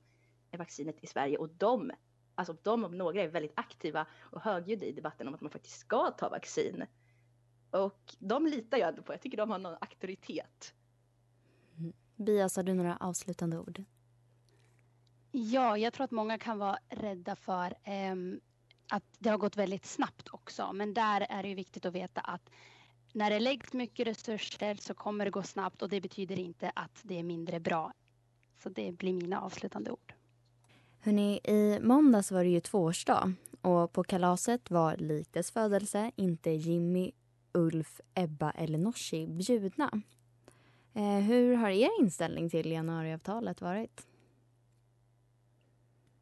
vaccinet 0.59 1.05
i 1.05 1.07
Sverige 1.07 1.39
och 1.39 1.49
de, 1.49 1.93
alltså 2.35 2.57
de 2.63 2.85
om 2.85 2.99
några 2.99 3.23
är 3.23 3.29
väldigt 3.29 3.53
aktiva 3.55 4.07
och 4.21 4.41
högljudda 4.41 4.87
i 4.87 4.93
debatten 4.93 5.29
om 5.29 5.35
att 5.35 5.41
man 5.41 5.51
faktiskt 5.51 5.79
ska 5.79 6.11
ta 6.11 6.29
vaccin. 6.29 6.85
Och 7.71 8.15
de 8.19 8.47
litar 8.47 8.79
jag 8.79 8.89
ändå 8.89 9.03
på, 9.03 9.13
jag 9.13 9.21
tycker 9.21 9.37
de 9.37 9.51
har 9.51 9.59
någon 9.59 9.77
auktoritet. 9.81 10.75
Bias, 12.17 12.57
har 12.57 12.63
du 12.63 12.75
några 12.75 12.97
avslutande 12.97 13.59
ord? 13.59 13.85
Ja, 15.31 15.79
jag 15.79 15.93
tror 15.93 16.05
att 16.05 16.11
många 16.11 16.39
kan 16.39 16.59
vara 16.59 16.79
rädda 16.89 17.37
för 17.37 17.75
um, 18.13 18.41
att 18.89 19.05
det 19.19 19.31
har 19.31 19.39
gått 19.39 19.57
väldigt 19.57 19.87
snabbt 19.87 20.29
också. 20.33 20.73
Men 20.73 20.95
där 20.95 21.27
är 21.31 21.43
det 21.43 21.49
ju 21.49 21.55
viktigt 21.55 21.85
att 21.85 21.95
veta 21.95 22.21
att 22.21 22.51
när 23.13 23.31
det 23.31 23.41
läggs 23.41 23.73
mycket 23.73 24.07
resurser 24.07 24.75
så 24.75 24.95
kommer 24.95 25.25
det 25.25 25.31
gå 25.31 25.43
snabbt 25.43 25.83
och 25.83 25.89
det 25.89 26.01
betyder 26.01 26.39
inte 26.39 26.73
att 26.75 27.01
det 27.03 27.19
är 27.19 27.23
mindre 27.23 27.61
bra. 27.61 27.93
Så 28.63 28.69
det 28.69 28.93
blir 28.93 29.13
mina 29.13 29.41
avslutande 29.41 29.91
ord. 29.91 30.15
Hörrni, 31.05 31.41
i 31.45 31.79
måndags 31.81 32.33
var 32.33 32.45
det 32.45 32.51
ju 32.51 32.61
tvåårsdag 32.61 33.33
och 33.61 33.93
på 33.93 34.05
kalaset 34.05 34.71
var 34.71 34.97
Lites 34.97 35.51
födelse 35.51 36.11
inte 36.17 36.51
Jimmy, 36.51 37.13
Ulf, 37.53 38.01
Ebba 38.15 38.51
eller 38.51 38.79
Nooshi 38.79 39.27
bjudna. 39.27 39.91
Eh, 40.95 41.19
hur 41.19 41.57
har 41.57 41.71
er 41.71 41.91
inställning 42.01 42.51
till 42.51 42.71
januariavtalet 42.71 43.61
varit? 43.61 44.07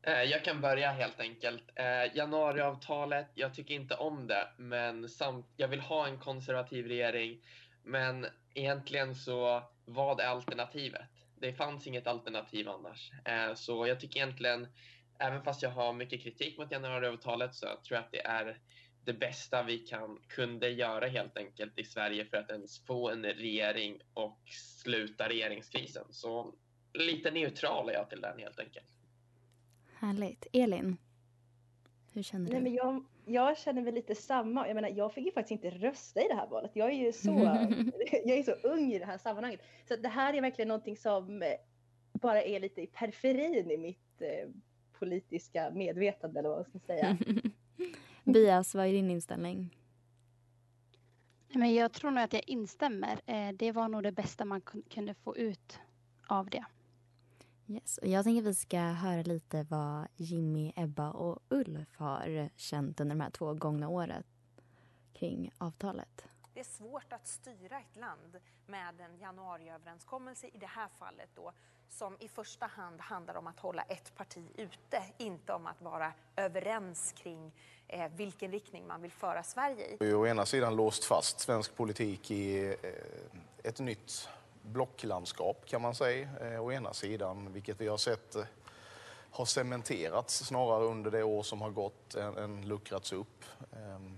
Eh, 0.03 0.23
jag 0.23 0.45
kan 0.45 0.61
börja 0.61 0.91
helt 0.91 1.21
enkelt. 1.21 1.63
Eh, 1.75 2.17
januariavtalet, 2.17 3.31
jag 3.35 3.55
tycker 3.55 3.75
inte 3.75 3.95
om 3.95 4.27
det, 4.27 4.49
men 4.57 5.09
samt, 5.09 5.47
jag 5.57 5.69
vill 5.69 5.81
ha 5.81 6.07
en 6.07 6.19
konservativ 6.19 6.87
regering. 6.87 7.41
Men 7.83 8.27
egentligen 8.55 9.15
så, 9.15 9.63
vad 9.85 10.21
är 10.21 10.27
alternativet? 10.27 11.22
Det 11.43 11.53
fanns 11.53 11.87
inget 11.87 12.07
alternativ 12.07 12.69
annars. 12.69 13.11
Eh, 13.25 13.55
så 13.55 13.87
jag 13.87 14.01
tycker 14.01 14.21
egentligen, 14.21 14.69
även 15.19 15.43
fast 15.43 15.63
jag 15.63 15.71
har 15.71 15.93
mycket 15.93 16.23
kritik 16.23 16.59
mot 16.59 16.71
januariavtalet, 16.71 17.55
så 17.55 17.67
jag 17.67 17.85
tror 17.85 17.97
jag 17.97 18.05
att 18.05 18.13
det 18.13 18.27
är 18.27 18.59
det 19.05 19.13
bästa 19.13 19.63
vi 19.63 19.79
kan, 19.79 20.19
kunde 20.29 20.69
göra 20.69 21.07
helt 21.07 21.37
enkelt 21.37 21.79
i 21.79 21.85
Sverige 21.85 22.25
för 22.25 22.37
att 22.37 22.51
ens 22.51 22.85
få 22.85 23.11
en 23.11 23.25
regering 23.25 24.01
och 24.15 24.41
sluta 24.83 25.29
regeringskrisen. 25.29 26.05
Så 26.11 26.55
lite 26.93 27.31
neutral 27.31 27.89
är 27.89 27.93
jag 27.93 28.11
till 28.11 28.21
den 28.21 28.39
helt 28.39 28.59
enkelt. 28.59 28.87
Härligt. 29.95 30.47
Elin? 30.53 30.97
Hur 32.13 32.23
känner 32.23 32.47
du? 32.47 32.53
Nej, 32.53 32.63
men 32.63 32.75
jag, 32.75 33.05
jag 33.25 33.59
känner 33.59 33.83
väl 33.83 33.95
lite 33.95 34.15
samma. 34.15 34.67
Jag 34.67 34.75
menar, 34.75 34.89
jag 34.89 35.13
fick 35.13 35.27
ju 35.27 35.33
faktiskt 35.33 35.65
inte 35.65 35.71
rösta 35.71 36.21
i 36.21 36.29
det 36.29 36.35
här 36.35 36.47
valet. 36.47 36.71
Jag 36.75 36.91
är 36.91 37.05
ju 37.07 37.13
så, 37.13 37.31
jag 38.25 38.39
är 38.39 38.43
så 38.43 38.53
ung 38.53 38.93
i 38.93 38.99
det 38.99 39.05
här 39.05 39.19
sammanhanget. 39.19 39.61
Så 39.89 39.97
det 39.97 40.09
här 40.09 40.35
är 40.35 40.41
verkligen 40.41 40.69
någonting 40.69 40.97
som 40.97 41.43
eh, 41.43 41.49
bara 42.13 42.43
är 42.43 42.61
lite 42.61 42.83
i 42.83 42.87
periferin 42.87 43.71
i 43.71 43.77
mitt 43.77 44.21
eh, 44.23 44.49
politiska 44.99 45.71
medvetande 45.71 46.39
eller 46.39 46.49
vad 46.49 46.59
man 46.59 46.65
ska 46.65 46.79
säga. 46.79 47.17
Bias, 48.25 48.75
vad 48.75 48.87
är 48.87 48.93
din 48.93 49.11
inställning? 49.11 49.77
Men 51.55 51.75
jag 51.75 51.93
tror 51.93 52.11
nog 52.11 52.25
att 52.25 52.33
jag 52.33 52.43
instämmer. 52.47 53.21
Eh, 53.27 53.49
det 53.55 53.73
var 53.73 53.89
nog 53.89 54.03
det 54.03 54.13
bästa 54.13 54.45
man 54.45 54.61
kunde 54.91 55.15
få 55.15 55.37
ut 55.37 55.81
av 56.27 56.51
det. 56.51 56.65
Yes. 57.73 57.99
Och 57.99 58.07
jag 58.07 58.25
tänker 58.25 58.41
att 58.41 58.49
vi 58.49 58.55
ska 58.55 58.79
höra 58.79 59.23
lite 59.23 59.67
vad 59.71 60.07
Jimmy, 60.17 60.73
Ebba 60.77 61.11
och 61.11 61.39
Ulf 61.49 61.97
har 61.97 62.51
känt 62.57 63.01
under 63.01 63.15
de 63.15 63.21
här 63.21 63.31
två 63.31 63.55
gångna 63.55 63.89
åren 63.89 64.23
kring 65.13 65.53
avtalet. 65.59 66.25
Det 66.55 66.61
är 66.61 66.65
svårt 66.65 67.13
att 67.13 67.27
styra 67.27 67.79
ett 67.79 67.97
land 67.97 68.41
med 68.67 69.01
en 69.01 69.19
januariöverenskommelse 69.19 70.47
i 70.47 70.59
det 70.59 70.67
här 70.67 70.89
fallet 70.99 71.29
då 71.35 71.53
som 71.89 72.17
i 72.21 72.29
första 72.29 72.67
hand 72.67 73.01
handlar 73.01 73.35
om 73.37 73.47
att 73.47 73.61
hålla 73.61 73.83
ett 73.83 74.15
parti 74.17 74.45
ute, 74.57 75.03
inte 75.19 75.53
om 75.53 75.67
att 75.67 75.83
vara 75.83 76.13
överens 76.37 77.15
kring 77.17 77.53
eh, 77.89 78.13
vilken 78.17 78.53
riktning 78.53 78.87
man 78.87 79.03
vill 79.03 79.11
föra 79.11 79.43
Sverige 79.43 79.97
i. 80.01 80.15
Å 80.15 80.27
ena 80.27 80.47
sidan 80.47 80.77
låst 80.77 81.05
fast 81.05 81.41
svensk 81.41 81.77
politik 81.77 82.31
i 82.31 82.67
eh, 82.67 82.75
ett 83.65 83.81
nytt 83.81 84.29
blocklandskap 84.63 85.67
kan 85.67 85.83
man 85.83 85.95
säga, 85.95 86.29
eh, 86.41 86.65
å 86.65 86.73
ena 86.73 86.93
sidan, 86.95 87.53
vilket 87.53 87.81
vi 87.81 87.89
har 87.89 87.97
sett 87.97 88.35
eh, 88.35 88.45
har 89.31 89.45
cementerats 89.45 90.47
snarare 90.47 90.85
under 90.85 91.11
det 91.11 91.23
år 91.23 91.43
som 91.43 91.61
har 91.61 91.71
gått 91.71 92.15
än, 92.15 92.37
än 92.37 92.69
luckrats 92.69 93.13
upp. 93.13 93.45
Ehm, 93.73 94.17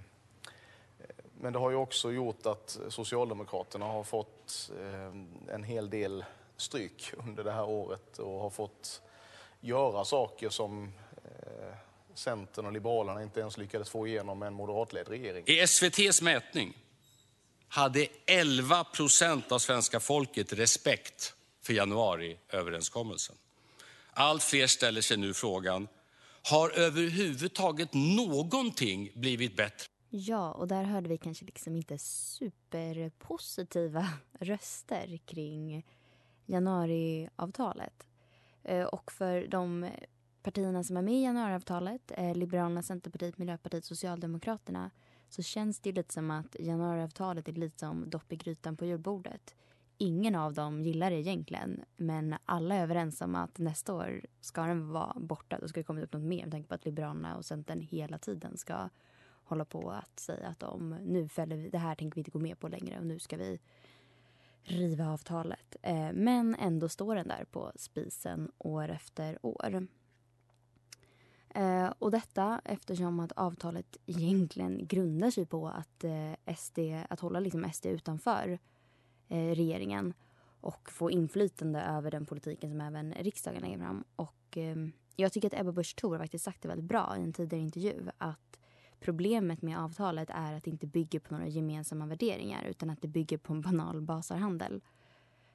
eh, 0.99 1.25
men 1.35 1.53
det 1.53 1.59
har 1.59 1.71
ju 1.71 1.77
också 1.77 2.13
gjort 2.13 2.47
att 2.47 2.79
Socialdemokraterna 2.89 3.87
har 3.87 4.05
fått 4.05 4.71
ehm, 4.81 5.29
en 5.49 5.65
hel 5.65 5.91
del 5.91 6.25
stryk 6.57 7.13
under 7.27 7.45
det 7.45 7.53
här 7.53 7.69
året 7.69 8.19
och 8.19 8.41
har 8.41 8.51
fått 8.51 9.03
göra 9.61 10.05
saker 10.05 10.49
som 10.49 10.93
eh, 11.25 11.75
Centern 12.15 12.67
och 12.67 12.73
Liberalerna 12.73 13.23
inte 13.23 13.41
ens 13.41 13.59
lyckades 13.59 13.91
få 13.91 14.07
igenom 14.07 14.39
med 14.39 14.47
en 14.47 14.55
moderatledd 14.55 15.09
regering. 15.09 15.45
I 15.47 15.61
SVTs 15.61 16.23
mätning 16.23 16.84
hade 17.75 18.07
11 18.27 18.85
procent 18.85 19.53
av 19.53 19.59
svenska 19.59 20.01
folket 20.01 20.53
respekt 20.53 21.35
för 21.63 21.73
januariöverenskommelsen. 21.73 23.37
Allt 24.13 24.43
fler 24.43 24.67
ställer 24.67 25.01
sig 25.01 25.17
nu 25.17 25.35
frågan, 25.35 25.89
har 26.51 26.71
överhuvudtaget 26.71 27.95
någonting 27.95 29.11
blivit 29.15 29.57
bättre? 29.57 29.89
Ja, 30.11 30.53
och 30.53 30.69
där 30.69 30.83
hörde 30.83 31.09
vi 31.09 31.19
kanske 31.19 31.45
liksom 31.45 31.77
inte 31.77 31.99
superpositiva 31.99 34.09
röster 34.41 35.19
kring 35.27 35.87
januariavtalet. 36.47 38.07
Eh, 38.63 38.85
och 38.85 39.13
för 39.13 39.47
de 39.47 39.91
partierna 40.43 40.85
som 40.85 40.97
är 40.97 41.03
med 41.03 41.15
i 41.15 41.23
januariavtalet, 41.23 42.13
eh, 42.17 42.35
Liberalerna, 42.35 42.83
Centerpartiet, 42.83 43.39
Miljöpartiet, 43.39 43.85
Socialdemokraterna, 43.85 44.91
så 45.35 45.43
känns 45.43 45.81
det 45.81 45.93
lite 45.93 46.15
som 46.15 46.31
att 46.31 46.57
januariavtalet 46.61 47.49
är 47.49 47.53
lite 47.53 47.79
som 47.79 48.11
dopp 48.11 48.33
i 48.33 48.37
grytan 48.37 48.77
på 48.77 48.85
julbordet. 48.85 49.55
Ingen 49.99 50.35
av 50.35 50.55
dem 50.55 50.83
gillar 50.83 51.11
det 51.11 51.17
egentligen, 51.17 51.85
men 51.97 52.35
alla 52.45 52.75
är 52.75 52.83
överens 52.83 53.21
om 53.21 53.35
att 53.35 53.59
nästa 53.59 53.95
år 53.95 54.21
ska 54.41 54.63
den 54.63 54.89
vara 54.89 55.21
borta. 55.21 55.59
Då 55.61 55.69
ska 55.69 55.81
det 55.81 55.85
komma 55.85 56.01
upp 56.01 56.13
något 56.13 56.23
mer 56.23 56.43
med 56.43 56.53
tanke 56.53 56.69
på 56.69 56.75
att 56.75 56.85
Liberalerna 56.85 57.37
och 57.37 57.45
Centern 57.45 57.81
hela 57.81 58.19
tiden 58.19 58.57
ska 58.57 58.89
hålla 59.45 59.65
på 59.65 59.91
att 59.91 60.21
säga 60.21 60.49
att 60.49 60.61
de, 60.61 60.91
nu 60.91 61.29
fäller 61.29 61.57
vi, 61.57 61.69
det 61.69 61.79
här 61.79 61.95
tänker 61.95 62.15
vi 62.15 62.21
inte 62.21 62.31
gå 62.31 62.39
med 62.39 62.59
på 62.59 62.69
längre 62.69 62.99
och 62.99 63.07
nu 63.07 63.19
ska 63.19 63.37
vi 63.37 63.59
riva 64.63 65.09
avtalet. 65.09 65.77
Eh, 65.83 66.13
men 66.13 66.55
ändå 66.55 66.89
står 66.89 67.15
den 67.15 67.29
där 67.29 67.45
på 67.45 67.73
spisen 67.77 68.51
år 68.59 68.89
efter 68.89 69.39
år. 69.43 69.87
Eh, 71.55 71.93
och 71.99 72.11
detta 72.11 72.61
eftersom 72.65 73.21
att 73.21 73.33
avtalet 73.33 73.97
egentligen 74.07 74.87
grundar 74.87 75.31
sig 75.31 75.47
på 75.47 75.69
att, 75.69 76.05
eh, 76.05 76.55
SD, 76.57 76.79
att 77.09 77.21
hålla 77.21 77.41
liksom 77.41 77.65
SD 77.73 77.87
utanför 77.87 78.59
eh, 79.29 79.55
regeringen 79.55 80.15
och 80.61 80.91
få 80.91 81.11
inflytande 81.11 81.83
över 81.83 82.11
den 82.11 82.27
politiken 82.27 82.71
som 82.71 82.81
även 82.81 83.13
riksdagen 83.13 83.63
lägger 83.63 83.79
fram. 83.79 84.05
Och, 84.17 84.59
eh, 84.59 84.77
jag 85.17 85.33
tycker 85.33 85.49
att 85.49 85.61
Ebba 85.61 85.73
Busch 85.73 85.97
Thor 85.97 86.19
faktiskt 86.19 86.45
sagt 86.45 86.63
det 86.63 86.69
väldigt 86.69 86.89
bra 86.89 87.15
i 87.19 87.23
en 87.23 87.33
tidigare 87.33 87.63
intervju 87.63 88.11
att 88.19 88.59
problemet 89.01 89.63
med 89.63 89.79
avtalet 89.79 90.31
är 90.31 90.53
att 90.53 90.65
det 90.65 90.71
inte 90.71 90.87
bygger 90.87 91.21
på 91.21 91.35
några 91.35 91.49
gemensamma 91.49 92.07
värderingar 92.07 92.65
utan 92.65 92.91
att 92.91 93.03
det 93.03 93.09
bygger 93.09 93.39
på 93.39 93.53
en 93.53 93.61
banal 93.61 94.01
basarhandel. 94.01 94.81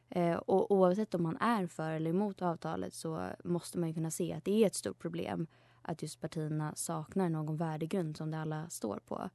Eh, 0.09 0.35
och 0.35 0.71
oavsett 0.71 1.13
om 1.13 1.23
man 1.23 1.37
är 1.37 1.67
för 1.67 1.91
eller 1.91 2.09
emot 2.09 2.41
avtalet 2.41 2.93
så 2.93 3.29
måste 3.43 3.79
man 3.79 3.93
kunna 3.93 4.11
se 4.11 4.33
att 4.33 4.45
det 4.45 4.63
är 4.63 4.67
ett 4.67 4.75
stort 4.75 4.99
problem 4.99 5.47
att 5.81 6.01
just 6.01 6.21
partierna 6.21 6.75
saknar 6.75 7.29
någon 7.29 7.57
värdegrund 7.57 8.17
som 8.17 8.31
de 8.31 8.37
alla 8.37 8.69
står 8.69 8.99
på. 9.07 9.29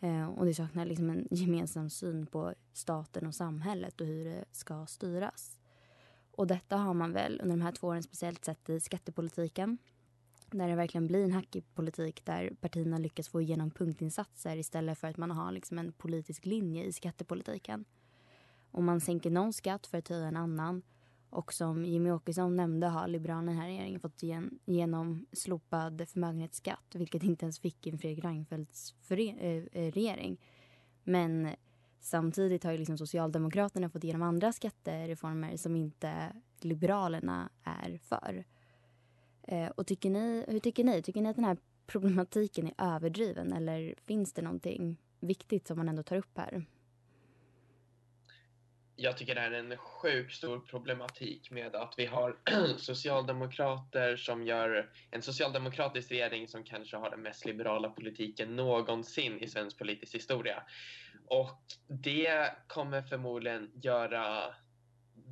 Eh, 0.00 0.28
och 0.28 0.46
det 0.46 0.54
saknar 0.54 0.86
liksom 0.86 1.10
en 1.10 1.28
gemensam 1.30 1.90
syn 1.90 2.26
på 2.26 2.54
staten 2.72 3.26
och 3.26 3.34
samhället 3.34 4.00
och 4.00 4.06
hur 4.06 4.24
det 4.24 4.44
ska 4.52 4.86
styras. 4.86 5.58
Och 6.30 6.46
detta 6.46 6.76
har 6.76 6.94
man 6.94 7.12
väl 7.12 7.40
under 7.42 7.56
de 7.56 7.62
här 7.62 7.72
två 7.72 7.86
åren 7.86 8.02
speciellt 8.02 8.44
sett 8.44 8.68
i 8.68 8.80
skattepolitiken. 8.80 9.78
Där 10.50 10.68
det 10.68 10.74
verkligen 10.74 11.06
blir 11.06 11.24
en 11.24 11.32
hackig 11.32 11.64
politik 11.74 12.24
där 12.24 12.50
partierna 12.60 12.98
lyckas 12.98 13.28
få 13.28 13.40
igenom 13.40 13.70
punktinsatser 13.70 14.56
istället 14.56 14.98
för 14.98 15.08
att 15.08 15.16
man 15.16 15.30
har 15.30 15.52
liksom 15.52 15.78
en 15.78 15.92
politisk 15.92 16.46
linje 16.46 16.84
i 16.84 16.92
skattepolitiken. 16.92 17.84
Om 18.70 18.84
man 18.84 19.00
sänker 19.00 19.30
någon 19.30 19.52
skatt 19.52 19.86
för 19.86 19.98
att 19.98 20.08
höja 20.08 20.26
en 20.26 20.36
annan 20.36 20.82
och 21.30 21.52
som 21.52 21.84
Jimmy 21.84 22.10
Åkesson 22.10 22.56
nämnde 22.56 22.86
har 22.86 23.08
Liberalerna 23.08 23.52
här 23.52 23.66
regeringen 23.66 24.00
fått 24.00 24.22
igen, 24.22 24.58
genom 24.64 25.26
slopad 25.32 26.08
förmögenhetsskatt 26.08 26.94
vilket 26.94 27.22
inte 27.22 27.44
ens 27.44 27.58
fick 27.58 27.86
en 27.86 27.98
Fredrik 27.98 28.24
Reinfeldts 28.24 28.94
äh, 29.10 29.62
regering. 29.92 30.40
Men 31.04 31.48
samtidigt 32.00 32.64
har 32.64 32.72
ju 32.72 32.78
liksom 32.78 32.98
Socialdemokraterna 32.98 33.90
fått 33.90 34.04
igenom 34.04 34.22
andra 34.22 34.52
skattereformer 34.52 35.56
som 35.56 35.76
inte 35.76 36.32
Liberalerna 36.60 37.50
är 37.62 37.98
för. 37.98 38.44
Eh, 39.42 39.68
och 39.68 39.86
tycker 39.86 40.10
ni, 40.10 40.44
hur 40.48 40.60
tycker 40.60 40.84
ni? 40.84 41.02
Tycker 41.02 41.22
ni 41.22 41.28
att 41.28 41.36
den 41.36 41.44
här 41.44 41.56
problematiken 41.86 42.66
är 42.66 42.94
överdriven 42.94 43.52
eller 43.52 43.94
finns 44.04 44.32
det 44.32 44.42
någonting 44.42 44.96
viktigt 45.20 45.66
som 45.66 45.78
man 45.78 45.88
ändå 45.88 46.02
tar 46.02 46.16
upp 46.16 46.38
här? 46.38 46.66
Jag 49.00 49.16
tycker 49.16 49.34
det 49.34 49.40
är 49.40 49.52
en 49.52 49.76
sjukt 49.76 50.34
stor 50.34 50.60
problematik 50.60 51.50
med 51.50 51.74
att 51.74 51.94
vi 51.96 52.06
har 52.06 52.36
socialdemokrater 52.78 54.16
som 54.16 54.46
gör 54.46 54.90
en 55.10 55.22
socialdemokratisk 55.22 56.10
regering 56.10 56.48
som 56.48 56.64
kanske 56.64 56.96
har 56.96 57.10
den 57.10 57.22
mest 57.22 57.44
liberala 57.44 57.90
politiken 57.90 58.56
någonsin 58.56 59.38
i 59.38 59.48
svensk 59.48 59.78
politisk 59.78 60.14
historia. 60.14 60.62
Och 61.26 61.60
det 62.04 62.52
kommer 62.66 63.02
förmodligen 63.02 63.70
göra 63.82 64.54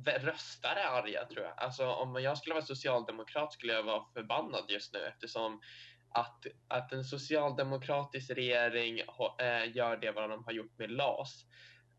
röstare 0.05 0.87
arga 0.87 1.25
tror 1.25 1.45
jag. 1.45 1.53
Alltså 1.57 1.87
om 1.87 2.15
jag 2.23 2.37
skulle 2.37 2.53
vara 2.53 2.65
socialdemokrat 2.65 3.53
skulle 3.53 3.73
jag 3.73 3.83
vara 3.83 4.03
förbannad 4.13 4.65
just 4.69 4.93
nu 4.93 4.99
eftersom 4.99 5.61
att, 6.09 6.45
att 6.67 6.93
en 6.93 7.03
socialdemokratisk 7.03 8.29
regering 8.31 8.99
äh, 9.39 9.75
gör 9.75 9.97
det 9.97 10.11
vad 10.11 10.29
de 10.29 10.43
har 10.45 10.51
gjort 10.51 10.77
med 10.77 10.91
LAS 10.91 11.45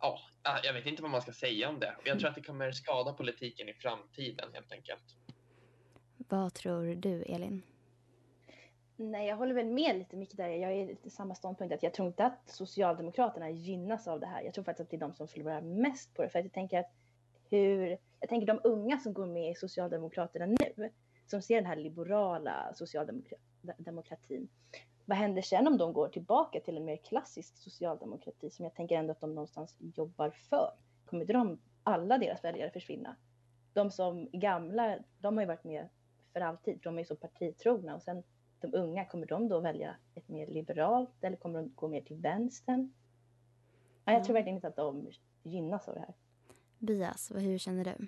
ja, 0.00 0.19
jag 0.64 0.73
vet 0.73 0.87
inte 0.87 1.02
vad 1.02 1.11
man 1.11 1.23
ska 1.23 1.33
säga 1.33 1.69
om 1.69 1.81
det. 1.81 1.97
Jag 2.05 2.19
tror 2.19 2.28
att 2.28 2.35
det 2.35 2.43
kommer 2.43 2.73
skada 2.73 3.12
politiken 3.12 3.69
i 3.69 3.73
framtiden 3.73 4.49
helt 4.52 4.73
enkelt. 4.73 5.05
Vad 6.17 6.55
tror 6.55 6.95
du, 6.95 7.23
Elin? 7.23 7.62
Nej, 8.97 9.28
jag 9.28 9.37
håller 9.37 9.55
väl 9.55 9.67
med 9.67 9.99
lite 9.99 10.17
mycket 10.17 10.37
där. 10.37 10.49
Jag 10.49 10.73
är 10.73 10.87
lite 10.87 11.11
samma 11.11 11.35
ståndpunkt 11.35 11.75
att 11.75 11.83
jag 11.83 11.95
tror 11.95 12.09
inte 12.09 12.25
att 12.25 12.49
Socialdemokraterna 12.49 13.50
gynnas 13.50 14.09
av 14.09 14.21
det 14.21 14.26
här. 14.26 14.43
Jag 14.43 14.55
tror 14.55 14.64
faktiskt 14.64 14.87
att 14.87 14.90
det 14.90 14.97
är 14.97 15.00
de 15.00 15.14
som 15.14 15.28
förlorar 15.28 15.61
mest 15.61 16.14
på 16.14 16.23
det. 16.23 16.28
För 16.28 16.38
jag 16.38 16.52
tänker 16.52 16.78
att 16.78 16.93
hur, 17.50 17.99
jag 18.21 18.28
tänker 18.28 18.47
de 18.47 18.61
unga 18.64 18.99
som 18.99 19.12
går 19.12 19.26
med 19.26 19.50
i 19.50 19.55
Socialdemokraterna 19.55 20.47
nu, 20.47 20.90
som 21.26 21.43
ser 21.43 21.55
den 21.55 21.67
här 21.67 21.76
liberala 21.76 22.75
socialdemokratin. 22.75 24.49
Vad 25.09 25.19
händer 25.19 25.43
sen 25.43 25.67
om 25.67 25.79
de 25.79 25.93
går 25.93 26.09
tillbaka 26.09 26.61
till 26.61 26.77
en 26.77 26.85
mer 26.85 26.97
klassisk 26.97 27.57
socialdemokrati 27.57 28.50
som 28.50 28.65
jag 28.65 28.75
tänker 28.75 28.97
ändå 28.97 29.12
att 29.12 29.21
de 29.21 29.35
någonstans 29.35 29.77
jobbar 29.79 30.31
för? 30.31 30.73
Kommer 31.07 31.25
de, 31.25 31.59
alla 31.83 32.19
deras 32.19 32.45
väljare 32.45 32.71
försvinna? 32.71 33.17
De 33.73 33.91
som 33.91 34.29
gamla, 34.33 34.99
de 35.19 35.37
har 35.37 35.43
ju 35.43 35.47
varit 35.47 35.65
med 35.65 35.88
för 36.33 36.41
alltid, 36.41 36.79
de 36.83 36.99
är 36.99 37.05
så 37.05 37.17
partitrogna 37.17 37.95
och 37.95 38.03
sen 38.03 38.23
de 38.61 38.75
unga, 38.75 39.05
kommer 39.05 39.27
de 39.27 39.49
då 39.49 39.61
välja 39.61 39.97
ett 40.15 40.29
mer 40.29 40.47
liberalt 40.47 41.25
eller 41.25 41.37
kommer 41.37 41.59
de 41.59 41.73
gå 41.75 41.88
mer 41.88 42.00
till 42.00 42.17
vänstern? 42.17 42.93
Ja, 44.05 44.12
jag 44.12 44.25
tror 44.25 44.35
verkligen 44.35 44.57
inte 44.57 44.69
att 44.69 44.77
de 44.77 45.11
gynnas 45.43 45.88
av 45.88 45.95
det 45.95 46.00
här. 46.00 46.15
Bias, 46.79 47.33
hur 47.35 47.59
känner 47.59 47.85
du? 47.85 48.07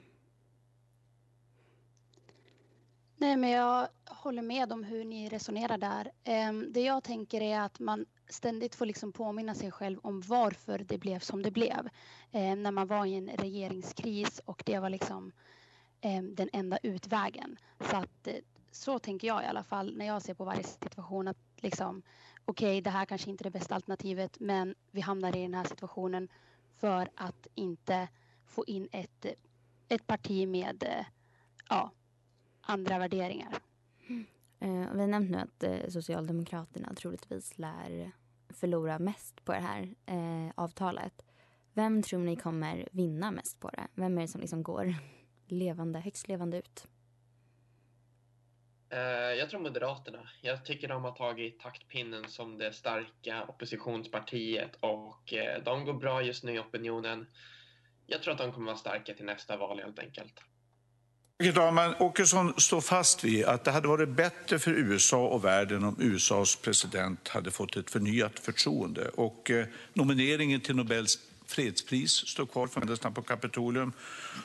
Nej, 3.20 3.36
men 3.36 3.50
jag 3.50 3.88
håller 4.06 4.42
med 4.42 4.72
om 4.72 4.84
hur 4.84 5.04
ni 5.04 5.28
resonerar 5.28 5.78
där. 5.78 6.12
Ehm, 6.24 6.72
det 6.72 6.80
jag 6.80 7.04
tänker 7.04 7.40
är 7.40 7.60
att 7.60 7.80
man 7.80 8.06
ständigt 8.28 8.74
får 8.74 8.86
liksom 8.86 9.12
påminna 9.12 9.54
sig 9.54 9.70
själv 9.70 9.98
om 10.02 10.20
varför 10.20 10.78
det 10.78 10.98
blev 10.98 11.18
som 11.18 11.42
det 11.42 11.50
blev. 11.50 11.88
Ehm, 12.32 12.62
när 12.62 12.70
man 12.70 12.86
var 12.86 13.06
i 13.06 13.14
en 13.14 13.28
regeringskris 13.28 14.38
och 14.44 14.62
det 14.66 14.78
var 14.78 14.90
liksom 14.90 15.32
ehm, 16.00 16.34
den 16.34 16.50
enda 16.52 16.78
utvägen. 16.82 17.58
Så 17.80 17.96
att 17.96 18.26
eh, 18.26 18.34
så 18.70 18.98
tänker 18.98 19.28
jag 19.28 19.42
i 19.42 19.46
alla 19.46 19.64
fall 19.64 19.96
när 19.96 20.06
jag 20.06 20.22
ser 20.22 20.34
på 20.34 20.44
varje 20.44 20.64
situation 20.64 21.28
att 21.28 21.38
liksom 21.56 22.02
okej, 22.44 22.68
okay, 22.68 22.80
det 22.80 22.90
här 22.90 23.04
kanske 23.04 23.30
inte 23.30 23.42
är 23.42 23.50
det 23.50 23.58
bästa 23.58 23.74
alternativet, 23.74 24.40
men 24.40 24.74
vi 24.90 25.00
hamnar 25.00 25.36
i 25.36 25.42
den 25.42 25.54
här 25.54 25.64
situationen 25.64 26.28
för 26.78 27.10
att 27.14 27.46
inte 27.54 28.08
få 28.46 28.64
in 28.66 28.88
ett, 28.92 29.26
ett 29.88 30.06
parti 30.06 30.48
med 30.48 30.82
eh, 30.82 31.06
ja, 31.68 31.90
andra 32.70 32.98
värderingar. 32.98 33.54
Mm. 34.08 34.26
Eh, 34.60 34.92
vi 34.92 35.00
har 35.00 35.06
nämnt 35.06 35.30
nu 35.30 35.38
att 35.38 35.62
eh, 35.62 35.88
Socialdemokraterna 35.88 36.94
troligtvis 36.94 37.58
lär 37.58 38.12
förlora 38.48 38.98
mest 38.98 39.44
på 39.44 39.52
det 39.52 39.60
här 39.60 39.94
eh, 40.06 40.52
avtalet. 40.54 41.24
Vem 41.74 42.02
tror 42.02 42.20
ni 42.20 42.36
kommer 42.36 42.88
vinna 42.92 43.30
mest 43.30 43.60
på 43.60 43.70
det? 43.70 43.88
Vem 43.94 44.18
är 44.18 44.22
det 44.22 44.28
som 44.28 44.40
liksom 44.40 44.62
går 44.62 44.94
levande, 45.46 46.00
högst 46.00 46.28
levande 46.28 46.58
ut? 46.58 46.86
Jag 49.38 49.50
tror 49.50 49.60
Moderaterna. 49.60 50.30
Jag 50.42 50.64
tycker 50.64 50.88
de 50.88 51.04
har 51.04 51.12
tagit 51.12 51.60
taktpinnen 51.60 52.28
som 52.28 52.58
det 52.58 52.72
starka 52.72 53.44
oppositionspartiet 53.44 54.76
och 54.80 55.34
de 55.64 55.84
går 55.84 55.92
bra 55.92 56.22
just 56.22 56.44
nu 56.44 56.54
i 56.54 56.58
opinionen. 56.58 57.26
Jag 58.06 58.22
tror 58.22 58.32
att 58.32 58.38
de 58.38 58.52
kommer 58.52 58.66
vara 58.66 58.76
starka 58.76 59.14
till 59.14 59.24
nästa 59.24 59.56
val 59.56 59.80
helt 59.80 59.98
enkelt. 59.98 60.42
Herr 61.42 61.52
talman! 61.52 61.94
Åkesson 61.98 62.54
står 62.56 62.80
fast 62.80 63.24
vid 63.24 63.44
att 63.44 63.64
det 63.64 63.70
hade 63.70 63.88
varit 63.88 64.08
bättre 64.08 64.58
för 64.58 64.70
USA 64.70 65.26
och 65.26 65.44
världen 65.44 65.84
om 65.84 65.96
USAs 65.98 66.56
president 66.56 67.28
hade 67.28 67.50
fått 67.50 67.76
ett 67.76 67.90
förnyat 67.90 68.38
förtroende. 68.38 69.08
Och 69.08 69.50
eh, 69.50 69.66
nomineringen 69.94 70.60
till 70.60 70.76
Nobels 70.76 71.18
fredspris 71.46 72.12
står 72.12 72.46
kvar 72.46 72.66
för 72.66 73.10
på 73.10 73.22
Kapitolium. 73.22 73.92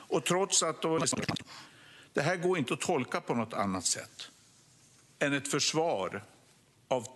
Och 0.07 0.23
trots 0.23 0.63
att 0.63 0.81
då, 0.81 0.99
det 2.13 2.21
här 2.21 2.35
går 2.35 2.57
inte 2.57 2.73
att 2.73 2.81
tolka 2.81 3.21
på 3.21 3.35
något 3.35 3.53
annat 3.53 3.85
sätt 3.85 4.29
än 5.19 5.33
ett 5.33 5.47
försvar 5.47 6.23
av 6.87 7.07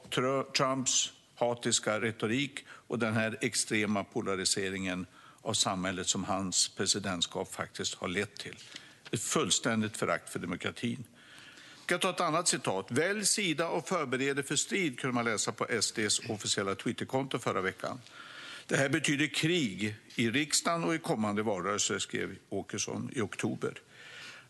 Trumps 0.57 1.13
hatiska 1.35 2.01
retorik 2.01 2.65
och 2.69 2.99
den 2.99 3.13
här 3.13 3.37
extrema 3.41 4.03
polariseringen 4.03 5.05
av 5.41 5.53
samhället 5.53 6.07
som 6.07 6.23
hans 6.23 6.69
presidentskap 6.69 7.53
faktiskt 7.53 7.95
har 7.95 8.07
lett 8.07 8.35
till. 8.35 8.55
Ett 9.11 9.21
fullständigt 9.21 9.97
förakt 9.97 10.29
för 10.29 10.39
demokratin. 10.39 11.03
Jag 11.77 11.83
ska 11.85 11.97
ta 11.97 12.09
ett 12.09 12.21
annat 12.21 12.47
citat. 12.47 12.91
Välj 12.91 13.25
sida 13.25 13.67
och 13.67 13.87
förbered 13.87 14.45
för 14.45 14.55
strid, 14.55 14.99
kunde 14.99 15.13
man 15.13 15.25
läsa 15.25 15.51
på 15.51 15.67
SDs 15.81 16.29
officiella 16.29 16.75
Twitterkonto 16.75 17.39
förra 17.39 17.61
veckan. 17.61 17.99
Det 18.67 18.77
här 18.77 18.89
betyder 18.89 19.27
krig 19.27 19.95
i 20.15 20.29
riksdagen 20.29 20.83
och 20.83 20.95
i 20.95 20.97
kommande 20.97 21.43
valrörelse, 21.43 21.99
skrev 21.99 22.35
Åkesson 22.49 23.09
i 23.15 23.21
oktober. 23.21 23.73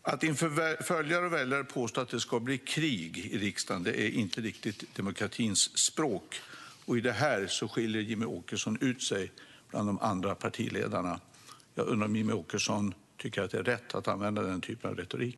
Att 0.02 0.22
inför 0.22 0.82
följare 0.82 1.26
och 1.26 1.32
väljare 1.32 1.64
påstå 1.64 2.00
att 2.00 2.08
det 2.08 2.20
ska 2.20 2.40
bli 2.40 2.58
krig 2.58 3.18
i 3.18 3.38
riksdagen, 3.38 3.82
det 3.82 4.00
är 4.02 4.10
inte 4.10 4.40
riktigt 4.40 4.94
demokratins 4.94 5.78
språk. 5.78 6.40
Och 6.84 6.98
i 6.98 7.00
det 7.00 7.12
här 7.12 7.46
så 7.46 7.68
skiljer 7.68 8.02
Jimmy 8.02 8.24
Åkesson 8.24 8.78
ut 8.80 9.02
sig 9.02 9.32
bland 9.70 9.88
de 9.88 9.98
andra 9.98 10.34
partiledarna. 10.34 11.20
Jag 11.74 11.86
undrar 11.86 12.06
om 12.06 12.16
Jimmy 12.16 12.32
Åkesson 12.32 12.94
tycker 13.20 13.42
att 13.42 13.50
det 13.50 13.58
är 13.58 13.62
rätt 13.62 13.94
att 13.94 14.08
använda 14.08 14.42
den 14.42 14.60
typen 14.60 14.90
av 14.90 14.96
retorik. 14.96 15.36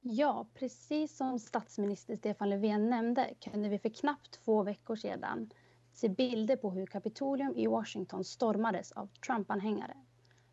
Ja, 0.00 0.48
precis 0.54 1.16
som 1.16 1.38
statsminister 1.38 2.16
Stefan 2.16 2.50
Löfven 2.50 2.90
nämnde 2.90 3.34
kunde 3.40 3.68
vi 3.68 3.78
för 3.78 3.88
knappt 3.88 4.44
två 4.44 4.62
veckor 4.62 4.96
sedan 4.96 5.50
se 5.92 6.08
bilder 6.08 6.56
på 6.56 6.70
hur 6.70 6.86
Kapitolium 6.86 7.56
i 7.56 7.66
Washington 7.66 8.24
stormades 8.24 8.92
av 8.92 9.06
Trump-anhängare. 9.26 9.96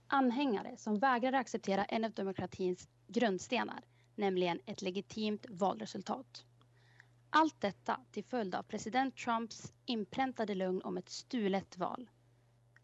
Anhängare 0.08 0.78
som 0.78 1.00
vägrade 1.00 1.38
acceptera 1.38 1.86
en 1.86 2.06
av 2.06 2.12
demokratins 2.12 2.88
grundstenar, 3.08 3.84
nämligen 4.15 4.60
ett 4.65 4.82
legitimt 4.82 5.45
valresultat. 5.50 6.45
Allt 7.30 7.62
detta 7.62 8.00
till 8.12 8.24
följd 8.24 8.56
av 8.56 8.63
president 8.63 9.17
Trumps 9.17 9.74
inpräntade 9.86 10.56
lögn 10.56 10.82
om 10.82 10.98
ett 10.98 11.10
stulet 11.10 11.78
val. 11.78 12.10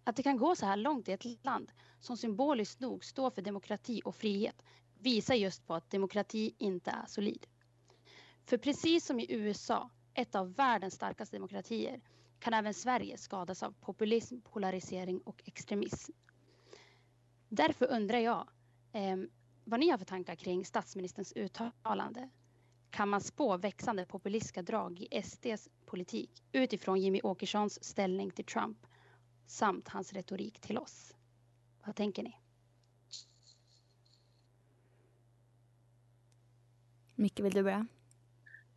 Att 0.08 0.16
det 0.16 0.24
kan 0.24 0.38
gå 0.38 0.56
så 0.56 0.66
här 0.66 0.78
långt 0.78 1.10
i 1.10 1.12
ett 1.12 1.46
land 1.46 1.72
som 2.00 2.18
symboliskt 2.18 2.80
nog 2.80 3.06
står 3.06 3.30
för 3.30 3.42
demokrati 3.42 4.02
och 4.06 4.16
frihet 4.16 4.64
visar 5.00 5.36
just 5.36 5.68
på 5.68 5.74
att 5.74 5.90
demokrati 5.90 6.56
inte 6.58 6.92
är 6.92 7.06
solid. 7.08 7.46
För 8.46 8.58
precis 8.58 9.06
som 9.06 9.20
i 9.20 9.26
USA, 9.30 9.90
ett 10.14 10.36
av 10.36 10.54
världens 10.54 10.94
starkaste 10.94 11.36
demokratier, 11.36 12.02
kan 12.40 12.54
även 12.54 12.74
Sverige 12.74 13.18
skadas 13.18 13.64
av 13.64 13.72
populism, 13.72 14.42
polarisering 14.42 15.22
och 15.22 15.42
extremism. 15.46 16.12
Därför 17.50 17.92
undrar 17.92 18.20
jag 18.20 18.48
eh, 18.92 19.18
vad 19.64 19.80
ni 19.80 19.90
har 19.90 19.98
för 19.98 20.06
tankar 20.06 20.36
kring 20.36 20.66
statsministerns 20.66 21.34
uttalande. 21.36 22.30
Kan 22.90 23.10
man 23.10 23.22
spå 23.22 23.58
växande 23.58 24.06
populistiska 24.06 24.62
drag 24.62 25.00
i 25.00 25.22
SDs 25.24 25.70
politik 25.86 26.44
utifrån 26.52 27.02
Jimmy 27.02 27.22
Åkessons 27.24 27.84
ställning 27.84 28.32
till 28.32 28.46
Trump 28.46 28.78
samt 29.46 29.88
hans 29.88 30.14
retorik 30.14 30.62
till 30.62 30.78
oss? 30.78 31.16
Vad 31.86 31.96
tänker 31.96 32.24
ni? 32.24 32.38
Micke, 37.16 37.40
vill 37.40 37.54
du 37.54 37.64
börja? 37.64 37.88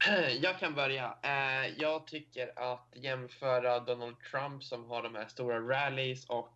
Jag 0.41 0.59
kan 0.59 0.75
börja. 0.75 1.19
Eh, 1.23 1.69
jag 1.79 2.07
tycker 2.07 2.73
att 2.73 2.93
jämföra 2.95 3.81
Donald 3.81 4.17
Trump 4.31 4.65
som 4.65 4.85
har 4.91 5.03
de 5.03 5.15
här 5.15 5.29
stora 5.29 5.61
rallies 5.61 6.27
och 6.27 6.53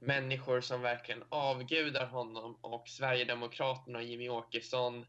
människor 0.00 0.60
som 0.60 0.82
verkligen 0.82 1.24
avgudar 1.28 2.06
honom 2.06 2.58
och 2.60 2.88
Sverigedemokraterna 2.88 3.98
och 3.98 4.04
Jimmy 4.04 4.28
Åkesson. 4.28 5.06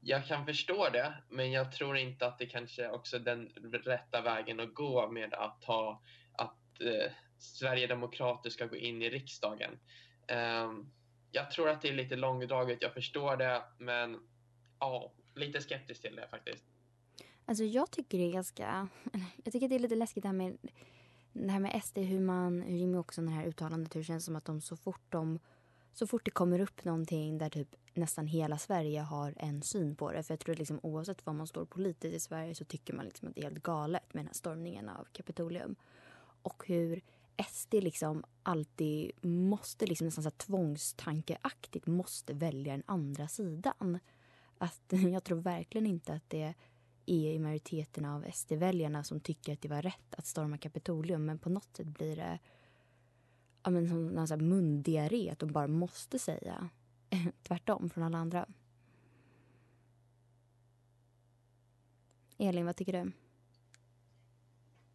Jag 0.00 0.26
kan 0.26 0.46
förstå 0.46 0.88
det, 0.88 1.14
men 1.28 1.52
jag 1.52 1.72
tror 1.72 1.96
inte 1.96 2.26
att 2.26 2.38
det 2.38 2.46
kanske 2.46 2.90
också 2.90 3.16
är 3.16 3.20
den 3.20 3.48
rätta 3.84 4.20
vägen 4.20 4.60
att 4.60 4.74
gå 4.74 5.08
med 5.10 5.34
att 5.34 5.64
ha 5.64 6.02
att 6.32 6.80
eh, 6.80 7.12
Sverigedemokrater 7.38 8.50
ska 8.50 8.66
gå 8.66 8.76
in 8.76 9.02
i 9.02 9.10
riksdagen. 9.10 9.78
Ehm, 10.26 10.90
jag 11.32 11.50
tror 11.50 11.68
att 11.68 11.82
det 11.82 11.88
är 11.88 11.92
lite 11.92 12.16
långdraget, 12.16 12.82
jag 12.82 12.94
förstår 12.94 13.36
det, 13.36 13.62
men 13.78 14.20
ja, 14.80 15.12
lite 15.34 15.60
skeptisk 15.60 16.02
till 16.02 16.16
det 16.16 16.28
faktiskt. 16.28 16.64
Alltså 17.46 17.64
jag 17.64 17.90
tycker 17.90 18.18
det 18.18 18.24
är 18.24 18.32
ganska, 18.32 18.88
jag 19.44 19.52
tycker 19.52 19.68
det 19.68 19.74
är 19.74 19.78
lite 19.78 19.96
läskigt 19.96 20.22
det 20.22 20.28
här 20.28 20.34
med 20.34 20.58
det 21.32 21.50
här 21.50 21.60
med 21.60 21.82
SD, 21.84 21.98
hur 21.98 22.20
man, 22.20 22.62
hur 22.62 22.76
Jimmy 22.76 22.98
också 22.98 23.20
det 23.20 23.30
här 23.30 23.46
uttalandet, 23.46 23.94
hur 23.94 24.00
det 24.00 24.04
känns 24.04 24.24
som 24.24 24.36
att 24.36 24.44
de 24.44 24.60
så 24.60 24.76
fort 24.76 25.02
de 25.08 25.38
så 25.92 26.06
fort 26.06 26.24
det 26.24 26.30
kommer 26.30 26.60
upp 26.60 26.84
någonting 26.84 27.38
där 27.38 27.50
typ 27.50 27.76
nästan 27.94 28.26
hela 28.26 28.58
Sverige 28.58 29.00
har 29.00 29.34
en 29.36 29.62
syn 29.62 29.96
på 29.96 30.12
det. 30.12 30.22
För 30.22 30.32
jag 30.32 30.40
tror 30.40 30.52
att 30.52 30.58
liksom, 30.58 30.80
oavsett 30.82 31.26
var 31.26 31.32
man 31.32 31.46
står 31.46 31.64
politiskt 31.64 32.16
i 32.16 32.20
Sverige 32.20 32.54
så 32.54 32.64
tycker 32.64 32.94
man 32.94 33.04
liksom 33.04 33.28
att 33.28 33.34
det 33.34 33.40
är 33.40 33.42
helt 33.42 33.62
galet 33.62 34.14
med 34.14 34.20
den 34.20 34.26
här 34.26 34.34
stormningen 34.34 34.88
av 34.88 35.06
Kapitolium. 35.12 35.76
Och 36.42 36.62
hur 36.66 37.02
SD 37.38 37.74
liksom 37.74 38.24
alltid 38.42 39.24
måste, 39.24 39.86
liksom 39.86 40.04
nästan 40.04 40.24
så 40.24 40.30
tvångstankeaktigt 40.30 41.86
måste 41.86 42.34
välja 42.34 42.72
den 42.72 42.82
andra 42.86 43.28
sidan. 43.28 43.98
Att 44.58 44.82
jag 45.12 45.24
tror 45.24 45.38
verkligen 45.40 45.86
inte 45.86 46.12
att 46.14 46.30
det 46.30 46.54
är 47.06 47.32
i 47.32 47.38
majoriteten 47.38 48.04
av 48.04 48.24
SD-väljarna 48.32 49.04
som 49.04 49.20
tycker 49.20 49.52
att 49.52 49.60
det 49.60 49.68
var 49.68 49.82
rätt 49.82 50.14
att 50.14 50.26
storma 50.26 50.58
Kapitolium. 50.58 51.24
Men 51.24 51.38
på 51.38 51.48
något 51.48 51.76
sätt 51.76 51.86
blir 51.86 52.16
det 52.16 52.38
ja, 53.62 53.70
men 53.70 53.88
som 53.88 54.06
någon 54.06 54.28
sån 54.28 54.48
mundiarré, 54.48 55.30
att 55.30 55.38
de 55.38 55.52
bara 55.52 55.66
måste 55.66 56.18
säga 56.18 56.68
tvärtom 57.42 57.90
från 57.90 58.04
alla 58.04 58.18
andra. 58.18 58.46
Elin, 62.38 62.66
vad 62.66 62.76
tycker 62.76 63.04
du? 63.04 63.12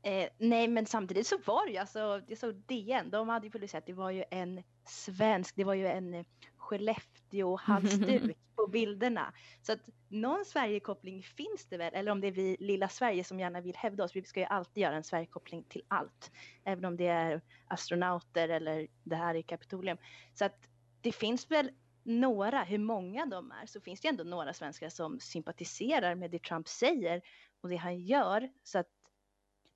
Eh, 0.04 0.30
nej, 0.38 0.68
men 0.68 0.86
samtidigt 0.86 1.28
så 1.28 1.38
var 1.46 1.66
det 1.66 1.72
ju 1.72 1.78
alltså, 1.78 2.22
jag 2.28 2.38
såg 2.38 2.56
DN, 2.56 3.10
de 3.10 3.30
hade 3.30 3.48
ju 3.48 3.52
publicerat, 3.52 3.86
det 3.86 3.94
var 3.94 4.12
ju 4.12 4.24
en 4.32 4.64
svensk, 4.86 5.56
det 5.56 5.64
var 5.64 5.74
ju 5.74 5.88
en 5.88 6.26
Skellefteå-halsduk 6.58 8.38
på 8.56 8.68
bilderna. 8.68 9.34
Så 9.62 9.74
att 9.74 9.90
någon 10.10 10.46
Sverigekoppling 10.46 11.24
finns 11.24 11.66
det 11.70 11.78
väl, 11.78 11.94
eller 11.94 12.12
om 12.12 12.22
det 12.22 12.28
är 12.28 12.32
vi 12.32 12.58
lilla 12.60 12.90
Sverige 12.90 13.24
som 13.24 13.40
gärna 13.40 13.62
vill 13.62 13.76
hävda 13.76 14.04
oss. 14.04 14.16
Vi 14.16 14.24
ska 14.24 14.40
ju 14.40 14.46
alltid 14.46 14.82
göra 14.84 14.96
en 14.96 15.04
Sverigekoppling 15.04 15.64
till 15.64 15.84
allt, 15.88 16.32
även 16.64 16.86
om 16.86 16.98
det 16.98 17.08
är 17.08 17.42
astronauter 17.68 18.50
eller 18.50 18.88
det 19.04 19.16
här 19.16 19.36
är 19.36 19.42
Kapitolium. 19.42 19.98
Så 20.34 20.46
att 20.46 20.70
det 21.02 21.12
finns 21.12 21.52
väl 21.52 21.72
några, 22.04 22.64
hur 22.64 22.78
många 22.78 23.26
de 23.26 23.52
är, 23.52 23.66
så 23.66 23.82
finns 23.82 24.02
det 24.02 24.08
ändå 24.08 24.24
några 24.24 24.54
svenskar 24.54 24.90
som 24.90 25.20
sympatiserar 25.20 26.16
med 26.16 26.32
det 26.32 26.44
Trump 26.44 26.68
säger 26.68 27.22
och 27.62 27.70
det 27.70 27.76
han 27.76 28.00
gör. 28.00 28.50
Så 28.64 28.80
att, 28.80 28.88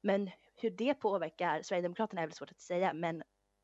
men 0.06 0.30
hur 0.56 0.70
det 0.70 0.94
påverkar 0.94 1.62
Sverigedemokraterna 1.62 2.22
är 2.22 2.28
väl 2.28 2.34
svårt 2.34 2.52
att 2.52 2.62
säga, 2.62 2.94
men 2.94 3.24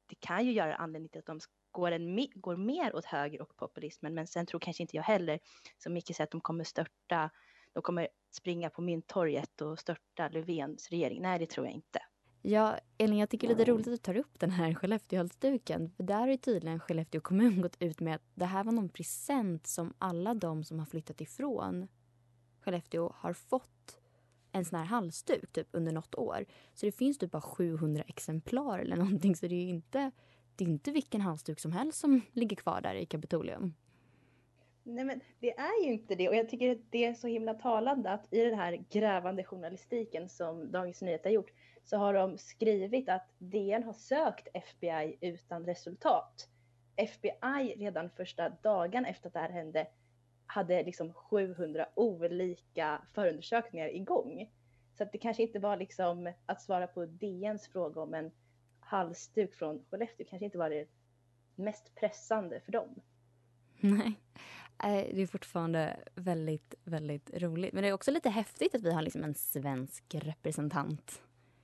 det 0.10 0.16
kan 0.20 0.46
ju 0.46 0.52
göra 0.52 0.76
anledning 0.76 1.10
till 1.10 1.20
att 1.20 1.26
de 1.26 1.40
går, 1.72 1.92
en, 1.92 2.28
går 2.36 2.56
mer 2.56 2.96
åt 2.96 3.06
höger 3.06 3.42
och 3.42 3.56
populismen. 3.56 4.14
Men 4.14 4.28
sen 4.28 4.46
tror 4.46 4.60
kanske 4.60 4.84
inte 4.84 4.96
jag 4.96 5.04
heller, 5.04 5.40
som 5.78 5.94
Micke 5.94 6.08
säger, 6.08 6.24
att 6.24 6.32
de 6.32 6.42
kommer 6.42 6.64
störta, 6.64 7.30
de 7.74 7.84
kommer 7.84 8.08
springa 8.32 8.70
på 8.70 8.82
Mynttorget 8.82 9.62
och 9.62 9.80
störta 9.80 10.30
Löfvens 10.30 10.90
regering. 10.90 11.22
Nej, 11.22 11.40
det 11.40 11.50
tror 11.50 11.66
jag 11.66 11.76
inte. 11.76 12.00
Ja, 12.42 12.78
Elin, 12.98 13.18
jag 13.18 13.30
tycker 13.30 13.48
det 13.48 13.54
är 13.54 13.58
lite 13.58 13.72
roligt 13.72 13.88
att 13.88 13.94
du 13.94 13.98
tar 13.98 14.18
upp 14.18 14.40
den 14.40 14.52
här 14.52 14.74
Skellefteåhalsduken. 14.74 15.92
För 15.98 16.04
där 16.04 16.20
har 16.20 16.28
ju 16.28 16.38
tydligen 16.38 16.80
Skellefteå 16.80 17.22
kommun 17.22 17.62
gått 17.62 17.82
ut 17.82 18.00
med 18.00 18.16
att 18.16 18.26
det 18.36 18.46
här 18.46 18.64
var 18.64 18.72
någon 18.72 18.90
present 18.90 19.68
som 19.68 19.94
alla 19.98 20.34
de 20.34 20.64
som 20.64 20.80
har 20.80 20.86
flyttat 20.86 21.22
ifrån 21.22 21.88
Skellefteå 22.62 23.14
har 23.18 23.34
fått 23.34 23.71
en 24.52 24.66
sån 24.66 24.80
här 24.80 24.86
halsduk 24.86 25.52
typ 25.52 25.68
under 25.72 25.92
något 25.92 26.16
år. 26.16 26.46
Så 26.74 26.86
det 26.86 26.92
finns 26.92 27.18
typ 27.18 27.32
bara 27.32 27.42
700 27.42 28.04
exemplar 28.08 28.80
eller 28.80 28.96
någonting. 29.04 29.36
Så 29.36 29.48
det 29.48 29.56
är 29.56 29.68
inte, 29.68 30.12
det 30.56 30.64
är 30.64 30.70
inte 30.70 30.92
vilken 30.92 31.22
halsduk 31.22 31.60
som 31.60 31.72
helst 31.72 32.00
som 32.00 32.22
ligger 32.32 32.56
kvar 32.56 32.82
där 32.82 32.96
i 32.96 33.06
Kapitolium. 33.06 33.74
Nej 34.84 35.06
men 35.06 35.22
det 35.40 35.58
är 35.58 35.86
ju 35.86 35.94
inte 35.94 36.16
det 36.16 36.30
och 36.30 36.36
jag 36.36 36.50
tycker 36.50 36.72
att 36.72 36.92
det 36.92 37.06
är 37.06 37.14
så 37.14 37.28
himla 37.28 37.54
talande 37.54 38.12
att 38.12 38.34
i 38.34 38.40
den 38.40 38.60
här 38.60 38.84
grävande 38.90 39.44
journalistiken 39.44 40.30
som 40.30 40.72
Dagens 40.72 41.02
Nyheter 41.02 41.30
har 41.30 41.34
gjort 41.34 41.52
så 41.84 41.98
har 41.98 42.14
de 42.14 42.38
skrivit 42.38 43.10
att 43.10 43.28
DN 43.38 43.84
har 43.84 43.94
sökt 43.94 44.48
FBI 44.54 45.18
utan 45.22 45.66
resultat. 45.66 46.50
FBI 46.96 47.76
redan 47.78 48.10
första 48.10 48.50
dagen 48.50 49.06
efter 49.06 49.28
att 49.28 49.34
det 49.34 49.40
här 49.40 49.50
hände 49.50 49.88
hade 50.52 50.84
liksom 50.84 51.14
700 51.14 51.86
olika 51.96 53.02
förundersökningar 53.14 53.96
igång. 53.96 54.52
Så 54.98 55.04
att 55.04 55.12
det 55.12 55.18
kanske 55.18 55.44
inte 55.44 55.60
var 55.60 55.78
liksom 55.78 56.34
att 56.46 56.62
svara 56.62 56.88
på 56.88 57.06
DNs 57.06 57.68
fråga 57.68 58.02
om 58.02 58.14
en 58.14 58.32
halsduk 58.80 59.56
från 59.56 59.86
Skellefteå 59.90 60.26
kanske 60.30 60.46
inte 60.46 60.58
var 60.58 60.70
det 60.70 60.88
mest 61.56 61.96
pressande 61.96 62.60
för 62.60 62.72
dem. 62.72 63.02
Nej, 63.80 64.14
det 65.14 65.22
är 65.22 65.28
fortfarande 65.28 66.00
väldigt, 66.16 66.76
väldigt 66.84 67.30
roligt. 67.34 67.74
Men 67.74 67.84
det 67.84 67.90
är 67.90 67.94
också 67.94 68.12
lite 68.12 68.30
häftigt 68.30 68.76
att 68.76 68.84
vi 68.84 68.94
har 68.94 69.02
liksom 69.02 69.24
en 69.24 69.36
svensk 69.36 70.16
representant 70.16 71.22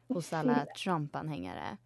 hos 0.08 0.34
alla 0.34 0.66
Trump-anhängare. 0.84 1.78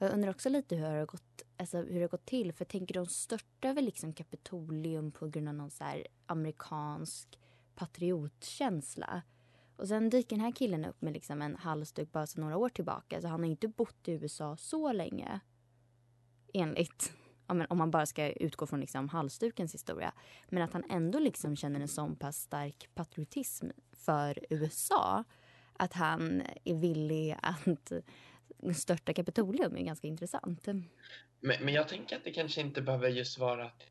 Och 0.00 0.06
jag 0.06 0.12
undrar 0.12 0.30
också 0.30 0.48
lite 0.48 0.76
hur 0.76 0.82
det 0.82 0.98
har 0.98 1.06
gått, 1.06 1.42
alltså 1.56 1.78
hur 1.78 1.94
det 1.94 2.00
har 2.00 2.08
gått 2.08 2.26
till. 2.26 2.52
För 2.52 2.64
tänker 2.64 2.94
de 2.94 3.06
störtar 3.06 3.74
väl 3.74 3.84
liksom 3.84 4.12
Kapitolium 4.12 5.12
på 5.12 5.28
grund 5.28 5.48
av 5.48 5.54
någon 5.54 5.70
så 5.70 5.84
amerikansk 6.26 7.38
patriotkänsla. 7.74 9.22
Och 9.76 9.88
sen 9.88 10.10
dyker 10.10 10.36
den 10.36 10.44
här 10.44 10.52
killen 10.52 10.84
upp 10.84 11.02
med 11.02 11.12
liksom 11.12 11.42
en 11.42 11.56
halsduk 11.56 12.12
bara 12.12 12.26
sedan 12.26 12.42
några 12.42 12.56
år 12.56 12.68
tillbaka. 12.68 13.20
Så 13.20 13.28
han 13.28 13.40
har 13.40 13.50
inte 13.50 13.68
bott 13.68 14.08
i 14.08 14.12
USA 14.12 14.56
så 14.56 14.92
länge. 14.92 15.40
Enligt, 16.54 17.12
om 17.46 17.78
man 17.78 17.90
bara 17.90 18.06
ska 18.06 18.32
utgå 18.32 18.66
från 18.66 18.80
liksom 18.80 19.08
halsdukens 19.08 19.74
historia. 19.74 20.12
Men 20.48 20.62
att 20.62 20.72
han 20.72 20.84
ändå 20.90 21.18
liksom 21.18 21.56
känner 21.56 21.80
en 21.80 21.88
sån 21.88 22.16
pass 22.16 22.36
stark 22.36 22.88
patriotism 22.94 23.66
för 23.92 24.38
USA. 24.50 25.24
Att 25.72 25.92
han 25.92 26.42
är 26.64 26.74
villig 26.74 27.36
att 27.42 27.92
störta 28.74 29.12
Kapitolium 29.12 29.76
är 29.76 29.82
ganska 29.82 30.06
intressant. 30.06 30.66
Men, 31.40 31.64
men 31.64 31.74
jag 31.74 31.88
tänker 31.88 32.16
att 32.16 32.24
det 32.24 32.32
kanske 32.32 32.60
inte 32.60 32.82
behöver 32.82 33.08
just 33.08 33.38
vara 33.38 33.64
att 33.64 33.82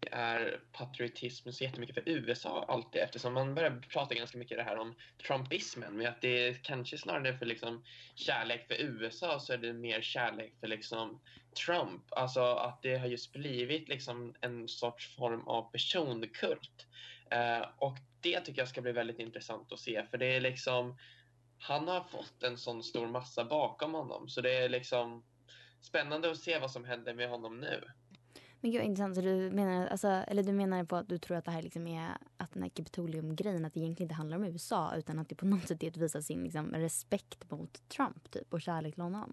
det 0.00 0.08
är 0.12 0.60
patriotism 0.72 1.50
så 1.50 1.64
jättemycket 1.64 1.94
för 1.94 2.08
USA 2.08 2.64
alltid 2.68 3.02
eftersom 3.02 3.34
man 3.34 3.54
börjar 3.54 3.82
prata 3.92 4.14
ganska 4.14 4.38
mycket 4.38 4.58
det 4.58 4.62
här 4.62 4.78
om 4.78 4.94
trumpismen 5.26 5.96
men 5.96 6.06
att 6.06 6.20
det 6.20 6.48
är 6.48 6.54
kanske 6.54 6.98
snarare 6.98 7.38
för 7.38 7.46
liksom 7.46 7.84
kärlek 8.14 8.66
för 8.66 8.74
USA 8.74 9.40
så 9.40 9.52
är 9.52 9.58
det 9.58 9.72
mer 9.72 10.00
kärlek 10.00 10.54
för 10.60 10.66
liksom 10.66 11.20
Trump. 11.66 12.02
Alltså 12.10 12.40
att 12.40 12.82
det 12.82 12.98
har 12.98 13.06
just 13.06 13.32
blivit 13.32 13.88
liksom 13.88 14.34
en 14.40 14.68
sorts 14.68 15.16
form 15.16 15.48
av 15.48 15.72
personkult. 15.72 16.86
Uh, 17.34 17.68
och 17.78 17.96
det 18.20 18.40
tycker 18.40 18.60
jag 18.60 18.68
ska 18.68 18.80
bli 18.80 18.92
väldigt 18.92 19.18
intressant 19.18 19.72
att 19.72 19.78
se 19.78 20.06
för 20.10 20.18
det 20.18 20.26
är 20.26 20.40
liksom 20.40 20.96
han 21.58 21.88
har 21.88 22.00
fått 22.00 22.42
en 22.42 22.56
sån 22.56 22.82
stor 22.82 23.06
massa 23.06 23.44
bakom 23.44 23.94
honom. 23.94 24.28
Så 24.28 24.40
det 24.40 24.56
är 24.56 24.68
liksom 24.68 25.24
spännande 25.80 26.30
att 26.30 26.38
se 26.38 26.58
vad 26.58 26.70
som 26.70 26.84
händer 26.84 27.14
med 27.14 27.30
honom 27.30 27.60
nu. 27.60 27.84
Men 28.60 28.70
gud 28.70 28.82
intressant. 28.82 29.14
Så 29.14 29.20
du 29.20 29.50
menar, 29.50 29.86
alltså, 29.86 30.08
eller 30.08 30.42
du 30.42 30.52
menar 30.52 30.84
på 30.84 30.96
att 30.96 31.08
du 31.08 31.18
tror 31.18 31.36
att 31.36 31.44
det 31.44 31.50
här 31.50 31.62
liksom 31.62 31.86
är 31.86 32.10
att 32.36 32.52
den 32.52 32.62
här 32.62 32.70
Kapitolium-grejen 32.70 33.64
att 33.64 33.74
det 33.74 33.80
egentligen 33.80 34.04
inte 34.04 34.14
handlar 34.14 34.36
om 34.36 34.44
USA 34.44 34.94
utan 34.96 35.18
att 35.18 35.28
det 35.28 35.34
på 35.34 35.46
något 35.46 35.68
sätt 35.68 35.82
är 35.82 35.88
att 35.88 35.96
visa 35.96 36.22
sin 36.22 36.44
liksom, 36.44 36.74
respekt 36.74 37.50
mot 37.50 37.88
Trump 37.88 38.30
typ 38.30 38.52
och 38.52 38.62
kärlek 38.62 38.94
till 38.94 39.02
honom? 39.02 39.32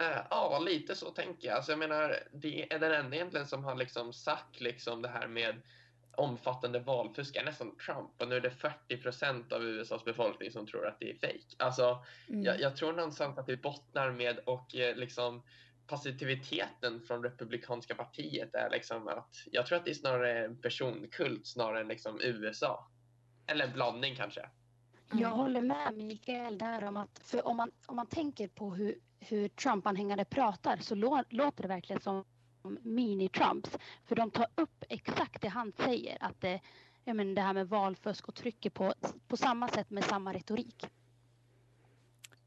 Uh, 0.00 0.26
ja, 0.30 0.58
lite 0.58 0.94
så 0.94 1.10
tänker 1.10 1.48
jag. 1.48 1.56
Alltså, 1.56 1.72
jag 1.72 1.78
menar, 1.78 2.16
det 2.32 2.72
är 2.72 2.78
den 2.78 2.92
enda 2.92 3.16
egentligen 3.16 3.46
som 3.46 3.64
har 3.64 3.74
liksom 3.74 4.12
sagt 4.12 4.60
liksom 4.60 5.02
det 5.02 5.08
här 5.08 5.28
med 5.28 5.62
omfattande 6.16 6.78
valfusk 6.78 7.36
är 7.36 7.44
nästan 7.44 7.76
Trump 7.76 8.22
och 8.22 8.28
nu 8.28 8.36
är 8.36 8.40
det 8.40 8.50
40 8.50 8.96
procent 8.96 9.52
av 9.52 9.64
USAs 9.64 10.04
befolkning 10.04 10.50
som 10.50 10.66
tror 10.66 10.86
att 10.86 11.00
det 11.00 11.10
är 11.10 11.14
fejk. 11.14 11.56
Alltså, 11.58 12.04
mm. 12.28 12.42
jag, 12.44 12.60
jag, 12.60 12.76
tror 12.76 12.92
någonstans 12.92 13.38
att 13.38 13.46
det 13.46 13.56
bottnar 13.56 14.10
med 14.10 14.38
och 14.38 14.74
eh, 14.74 14.96
liksom 14.96 15.42
positiviteten 15.86 17.00
från 17.00 17.22
Republikanska 17.22 17.94
partiet 17.94 18.54
är 18.54 18.70
liksom 18.70 19.08
att 19.08 19.44
jag 19.50 19.66
tror 19.66 19.78
att 19.78 19.84
det 19.84 19.90
är 19.90 19.94
snarare 19.94 20.44
en 20.44 20.56
personkult 20.56 21.46
snarare 21.46 21.80
än 21.80 21.88
liksom 21.88 22.20
USA. 22.20 22.88
Eller 23.46 23.64
en 23.64 23.72
blandning 23.72 24.16
kanske. 24.16 24.48
Jag 25.12 25.28
håller 25.28 25.60
med 25.60 25.94
Mikael 25.94 26.58
där 26.58 26.84
om 26.84 26.96
att 26.96 27.20
för 27.24 27.46
om 27.46 27.56
man, 27.56 27.70
om 27.86 27.96
man 27.96 28.06
tänker 28.06 28.48
på 28.48 28.74
hur, 28.74 28.94
hur 29.20 29.48
Trump-anhängare 29.48 30.24
pratar 30.24 30.76
så 30.76 30.94
lå, 30.94 31.24
låter 31.28 31.62
det 31.62 31.68
verkligen 31.68 32.00
som 32.00 32.24
mini-Trumps. 32.82 33.78
För 34.04 34.16
de 34.16 34.30
tar 34.30 34.46
upp 34.54 34.84
exakt 34.88 35.42
det 35.42 35.48
han 35.48 35.72
säger, 35.72 36.18
att 36.20 36.40
det, 36.40 36.60
jag 37.04 37.16
menar, 37.16 37.34
det 37.34 37.40
här 37.40 37.54
med 37.54 37.68
valfusk 37.68 38.28
och 38.28 38.34
trycker 38.34 38.70
på, 38.70 38.94
på 39.28 39.36
samma 39.36 39.68
sätt 39.68 39.90
med 39.90 40.04
samma 40.04 40.32
retorik. 40.32 40.86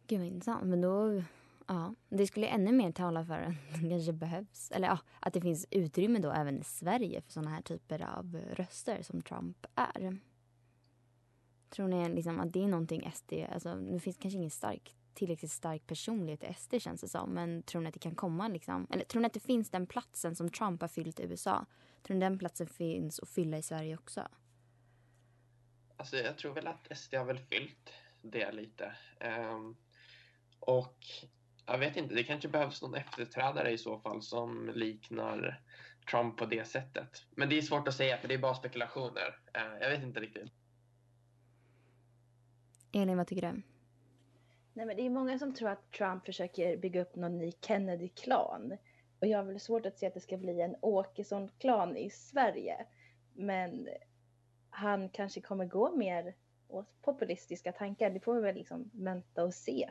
Gud 0.08 0.20
vad 0.20 0.28
intressant. 0.28 0.64
Men 0.64 0.82
då, 0.82 1.24
ja, 1.68 1.96
det 2.10 2.28
skulle 2.28 2.48
ännu 2.48 2.72
mer 2.72 2.92
tala 2.92 3.26
för 3.26 3.42
att 3.42 3.82
det 3.82 3.90
kanske 3.90 4.14
behövs, 4.14 4.72
eller 4.72 4.88
ja, 4.88 5.00
att 5.20 5.34
det 5.34 5.42
finns 5.42 5.68
utrymme 5.72 6.20
då 6.20 6.32
även 6.32 6.60
i 6.60 6.64
Sverige 6.64 7.22
för 7.22 7.32
sådana 7.32 7.50
här 7.50 7.62
typer 7.62 8.02
av 8.02 8.42
röster 8.52 9.02
som 9.02 9.22
Trump 9.22 9.66
är. 9.76 10.18
Tror 11.70 11.88
ni 11.88 12.10
liksom 12.10 12.40
att 12.40 12.54
det 12.54 12.64
är 12.64 12.68
någonting 12.68 13.12
SD, 13.14 13.34
alltså 13.54 13.76
nu 13.76 14.00
finns 14.00 14.18
kanske 14.18 14.38
ingen 14.38 14.52
stark 14.52 14.96
tillräckligt 15.16 15.52
stark 15.52 15.88
personlighet 15.88 16.44
i 16.44 16.54
SD 16.54 16.74
känns 16.80 17.02
det 17.02 17.08
som. 17.08 17.30
Men 17.30 17.64
tror 17.64 17.82
ni 17.82 17.88
att 17.88 17.94
det 17.94 18.00
kan 18.00 18.16
komma 18.16 18.48
liksom? 18.48 18.88
Eller 18.92 19.06
tror 19.06 19.22
ni 19.22 19.26
att 19.26 19.34
det 19.34 19.40
finns 19.40 19.70
den 19.70 19.88
platsen 19.88 20.36
som 20.36 20.50
Trump 20.50 20.82
har 20.82 20.88
fyllt 20.88 21.20
i 21.20 21.24
USA? 21.24 21.66
Tror 22.04 22.16
ni 22.16 22.20
den 22.20 22.40
platsen 22.40 22.68
finns 22.68 23.20
att 23.20 23.30
fylla 23.30 23.58
i 23.58 23.62
Sverige 23.62 23.96
också? 23.96 24.28
Alltså 25.98 26.18
jag 26.18 26.38
tror 26.38 26.54
väl 26.54 26.68
att 26.68 26.98
SD 26.98 27.16
har 27.16 27.26
väl 27.26 27.40
fyllt 27.40 27.94
det 28.22 28.52
lite. 28.52 28.96
Um, 29.52 29.76
och 30.60 30.98
jag 31.66 31.78
vet 31.78 31.98
inte, 31.98 32.16
det 32.16 32.24
kanske 32.24 32.48
behövs 32.48 32.82
någon 32.82 32.96
efterträdare 32.96 33.72
i 33.72 33.78
så 33.78 34.00
fall 34.00 34.22
som 34.22 34.72
liknar 34.76 35.64
Trump 36.12 36.38
på 36.38 36.46
det 36.46 36.66
sättet. 36.66 37.26
Men 37.32 37.50
det 37.50 37.58
är 37.58 37.62
svårt 37.62 37.88
att 37.88 37.96
säga 37.96 38.18
för 38.18 38.28
det 38.28 38.34
är 38.34 38.40
bara 38.40 38.56
spekulationer. 38.56 39.40
Uh, 39.58 39.78
jag 39.82 39.90
vet 39.90 40.04
inte 40.04 40.20
riktigt. 40.20 40.52
Elin, 42.92 43.18
vad 43.18 43.28
tycker 43.28 43.54
du? 43.54 43.62
Nej, 44.78 44.86
men 44.86 44.96
det 44.96 45.06
är 45.06 45.10
många 45.10 45.40
som 45.40 45.54
tror 45.54 45.70
att 45.70 45.92
Trump 45.92 46.26
försöker 46.26 46.78
bygga 46.78 47.02
upp 47.02 47.16
någon 47.16 47.38
ny 47.38 47.52
Kennedy-klan. 47.62 48.78
Och 49.20 49.28
jag 49.28 49.38
har 49.38 49.44
väl 49.44 49.60
svårt 49.60 49.86
att 49.86 49.98
se 49.98 50.08
att 50.08 50.14
det 50.14 50.20
ska 50.20 50.38
bli 50.38 50.62
en 50.62 50.76
Åkesson-klan 50.82 51.98
i 51.98 52.10
Sverige. 52.10 52.86
Men 53.34 53.88
han 54.70 55.10
kanske 55.10 55.42
kommer 55.42 55.66
gå 55.66 55.96
mer 55.96 56.36
åt 56.68 57.02
populistiska 57.02 57.72
tankar. 57.72 58.10
Det 58.10 58.20
får 58.20 58.36
vi 58.36 58.42
väl 58.42 58.56
liksom 58.56 58.90
vänta 58.94 59.44
och 59.44 59.54
se. 59.54 59.90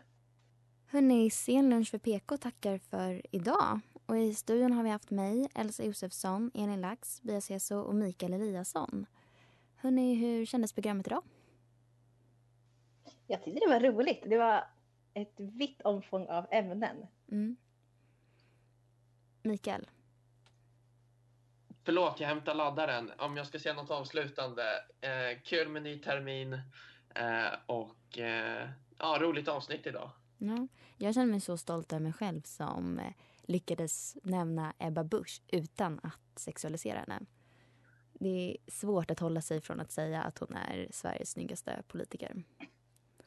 Hörni, 0.87 1.31
sen 1.31 1.71
lunch 1.71 1.91
för 1.91 1.99
PK 1.99 2.37
tackar 2.37 2.79
för 2.79 3.23
idag. 3.31 3.81
Och 4.07 4.19
i 4.19 4.35
studion 4.35 4.73
har 4.73 4.83
vi 4.83 4.91
haft 4.91 5.11
mig, 5.11 5.49
Elsa 5.55 5.85
Josefsson, 5.85 6.51
Elin 6.55 6.81
Lax, 6.81 7.23
Bia 7.23 7.41
Seso 7.41 7.77
och 7.77 7.95
Mikael 7.95 8.33
Eliasson. 8.33 9.07
Hörni, 9.77 10.15
hur 10.15 10.47
kändes 10.47 10.73
programmet 10.73 11.07
idag? 11.07 11.23
Jag 13.27 13.43
tyckte 13.43 13.61
det 13.61 13.69
var 13.69 13.81
roligt. 13.81 14.23
Det 14.27 14.39
var 14.39 14.74
ett 15.15 15.35
vitt 15.37 15.83
omfång 15.83 16.27
av 16.27 16.47
ämnen. 16.51 17.07
Mm. 17.31 17.57
Mikael? 19.43 19.87
förlåt, 21.85 22.21
jag 22.21 22.29
hämtar 22.29 22.55
laddaren. 22.55 23.13
Om 23.19 23.37
jag 23.37 23.47
ska 23.47 23.59
säga 23.59 23.75
något 23.75 23.91
avslutande. 23.91 24.63
Eh, 25.01 25.41
kul 25.45 25.69
med 25.69 25.83
ny 25.83 25.99
termin 25.99 26.53
eh, 27.15 27.53
och 27.67 28.19
eh, 28.19 28.69
ja, 28.99 29.19
roligt 29.21 29.49
avsnitt 29.49 29.87
idag. 29.87 30.11
Ja, 30.39 30.69
jag 30.99 31.15
känner 31.15 31.31
mig 31.31 31.41
så 31.41 31.57
stolt 31.57 31.93
över 31.93 32.03
mig 32.03 32.13
själv 32.13 32.43
som 32.43 32.99
eh, 32.99 33.13
lyckades 33.43 34.17
nämna 34.23 34.73
Ebba 34.79 35.05
Busch 35.05 35.43
utan 35.49 36.01
att 36.03 36.39
sexualisera 36.39 36.99
henne. 36.99 37.21
Det 38.13 38.29
är 38.51 38.71
svårt 38.71 39.11
att 39.11 39.21
hålla 39.21 39.41
sig 39.41 39.61
från 39.61 39.81
att 39.81 39.91
säga 39.91 40.23
att 40.23 40.39
hon 40.39 40.55
är 40.55 40.89
Sveriges 40.91 41.31
snyggaste 41.31 41.83
politiker. 41.89 42.43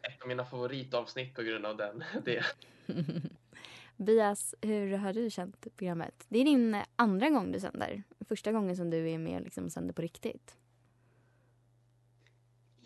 Ett 0.01 0.21
av 0.21 0.27
mina 0.27 0.45
favoritavsnitt 0.45 1.35
på 1.35 1.41
grund 1.43 1.65
av 1.65 1.77
den. 1.77 2.03
Det. 2.25 2.43
Bias, 3.97 4.55
hur 4.61 4.97
har 4.97 5.13
du 5.13 5.29
känt 5.29 5.75
programmet? 5.75 6.25
Det 6.29 6.39
är 6.39 6.45
din 6.45 6.77
andra 6.95 7.29
gång 7.29 7.51
du 7.51 7.59
sänder. 7.59 8.03
Första 8.19 8.51
gången 8.51 8.75
som 8.75 8.89
du 8.89 9.09
är 9.09 9.17
med 9.17 9.35
och 9.35 9.41
liksom 9.41 9.69
sänder 9.69 9.93
på 9.93 10.01
riktigt. 10.01 10.57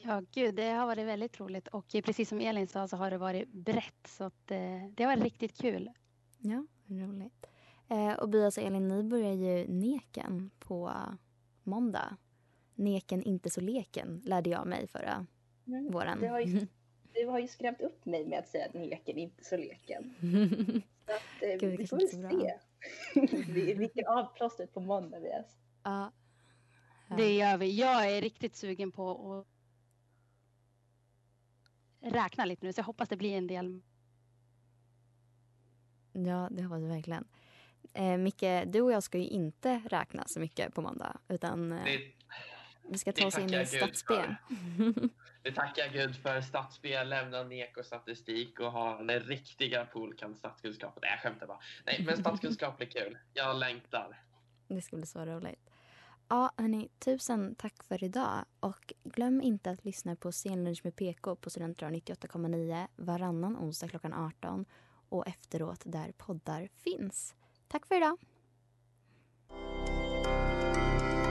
Ja, 0.04 0.22
gud, 0.32 0.56
det 0.56 0.70
har 0.70 0.86
varit 0.86 1.06
väldigt 1.06 1.40
roligt 1.40 1.68
och 1.68 1.88
precis 2.06 2.30
som 2.30 2.42
Elin 2.42 2.68
sa 2.68 2.88
så 2.88 2.98
har 2.98 3.12
det 3.12 3.18
varit 3.18 3.52
brett 3.52 4.08
så 4.08 4.24
att, 4.24 4.52
eh, 4.52 4.88
det 4.94 5.04
har 5.04 5.16
varit 5.16 5.24
riktigt 5.24 5.58
kul. 5.62 5.90
Ja, 6.38 6.66
roligt. 6.88 7.46
Eh, 7.88 8.14
och 8.14 8.30
Bias 8.30 8.58
och 8.58 8.64
Elin, 8.64 8.88
ni 8.88 9.04
börjar 9.04 9.34
ju 9.34 9.68
Neken 9.68 10.52
på 10.60 10.94
måndag. 11.64 12.18
Neken, 12.76 13.24
inte 13.24 13.50
så 13.50 13.62
leken, 13.62 14.22
lärde 14.26 14.50
jag 14.50 14.68
mig 14.68 14.88
förra 14.88 15.26
Mm, 15.68 15.92
våren. 15.92 16.20
Du 16.20 16.28
har, 16.28 16.40
ju, 16.40 16.68
du 17.14 17.26
har 17.26 17.40
ju 17.40 17.48
skrämt 17.48 17.82
upp 17.82 18.06
mig 18.06 18.26
med 18.26 18.40
att 18.40 18.48
säga 18.48 18.66
att 18.66 18.74
leken 18.74 19.18
inte 19.18 19.44
så 19.44 19.58
leken. 19.58 20.16
Så 21.06 21.12
att, 21.12 21.44
eh, 21.44 21.50
Gud, 21.50 21.72
det 21.72 21.78
vi 21.78 21.88
får 21.88 21.98
väl 21.98 22.08
är 22.08 22.40
se. 22.40 22.60
vi 23.54 23.74
viker 23.74 24.10
av 24.10 24.34
plåstret 24.36 24.74
på 24.74 24.80
måndag, 24.80 25.20
Bias. 25.20 25.58
Ja. 25.84 26.12
Det 27.18 27.36
gör 27.36 27.58
vi. 27.58 27.80
Jag 27.80 28.12
är 28.12 28.22
riktigt 28.22 28.56
sugen 28.56 28.92
på 28.92 29.40
att 29.40 29.48
räkna 32.14 32.46
lite 32.46 32.66
nu 32.66 32.74
så 32.74 32.80
jag 32.80 32.86
hoppas 32.86 33.10
det 33.10 33.18
blir 33.18 33.38
en 33.38 33.48
del. 33.48 33.82
Ja, 36.14 36.48
det 36.52 36.64
hoppas 36.64 36.82
jag 36.82 36.90
verkligen. 36.90 37.28
Eh, 37.94 38.18
Micke, 38.18 38.66
du 38.66 38.82
och 38.82 38.92
jag 38.92 39.04
ska 39.04 39.18
ju 39.18 39.28
inte 39.28 39.82
räkna 39.90 40.24
så 40.28 40.40
mycket 40.40 40.74
på 40.74 40.82
måndag. 40.82 41.18
Utan 41.28 41.72
eh, 41.72 41.84
Det, 41.84 42.12
vi 42.92 42.98
ska 42.98 43.12
ta 43.12 43.28
oss 43.28 43.38
in 43.38 43.54
i 43.54 43.66
stadsspel. 43.66 44.36
det 45.44 45.52
tackar 45.56 45.90
Gud 45.94 46.16
för. 46.16 46.42
Stadsspel, 46.42 47.10
lämna 47.10 47.44
nek 47.44 47.78
och 47.78 47.86
statistik 47.86 48.60
och 48.60 48.72
ha 48.72 49.04
den 49.04 49.20
riktiga 49.20 49.86
poolkan 49.86 50.36
statskunskap. 50.36 51.00
Nej, 51.02 51.12
jag 51.12 51.20
skämtar 51.20 51.48
bara. 51.48 51.60
Nej, 51.86 52.04
men 52.06 52.18
statskunskap 52.18 52.78
blir 52.78 52.88
kul. 52.88 53.18
Jag 53.34 53.56
längtar. 53.56 54.22
Det 54.68 54.82
ska 54.82 54.96
bli 54.96 55.06
så 55.06 55.26
roligt. 55.26 55.70
Ja, 56.28 56.52
hörni, 56.58 56.90
tusen 57.00 57.56
tack 57.56 57.84
för 57.84 58.04
idag. 58.04 58.46
Och 58.60 58.94
glöm 59.04 59.42
inte 59.42 59.72
att 59.72 59.86
lyssna 59.86 60.16
på 60.16 60.32
Scenlunch 60.32 60.82
med 60.84 60.96
PK 60.96 61.36
på 61.36 61.50
Studentradion 61.50 62.02
98,9 62.02 62.88
varannan 62.96 63.58
onsdag 63.58 63.88
klockan 63.88 64.14
18 64.14 64.66
och 65.10 65.28
efteråt 65.28 65.82
där 65.86 66.12
poddar 66.18 66.70
finns. 66.84 67.36
Tack 67.68 67.86
för 67.86 67.96
idag. 67.96 68.18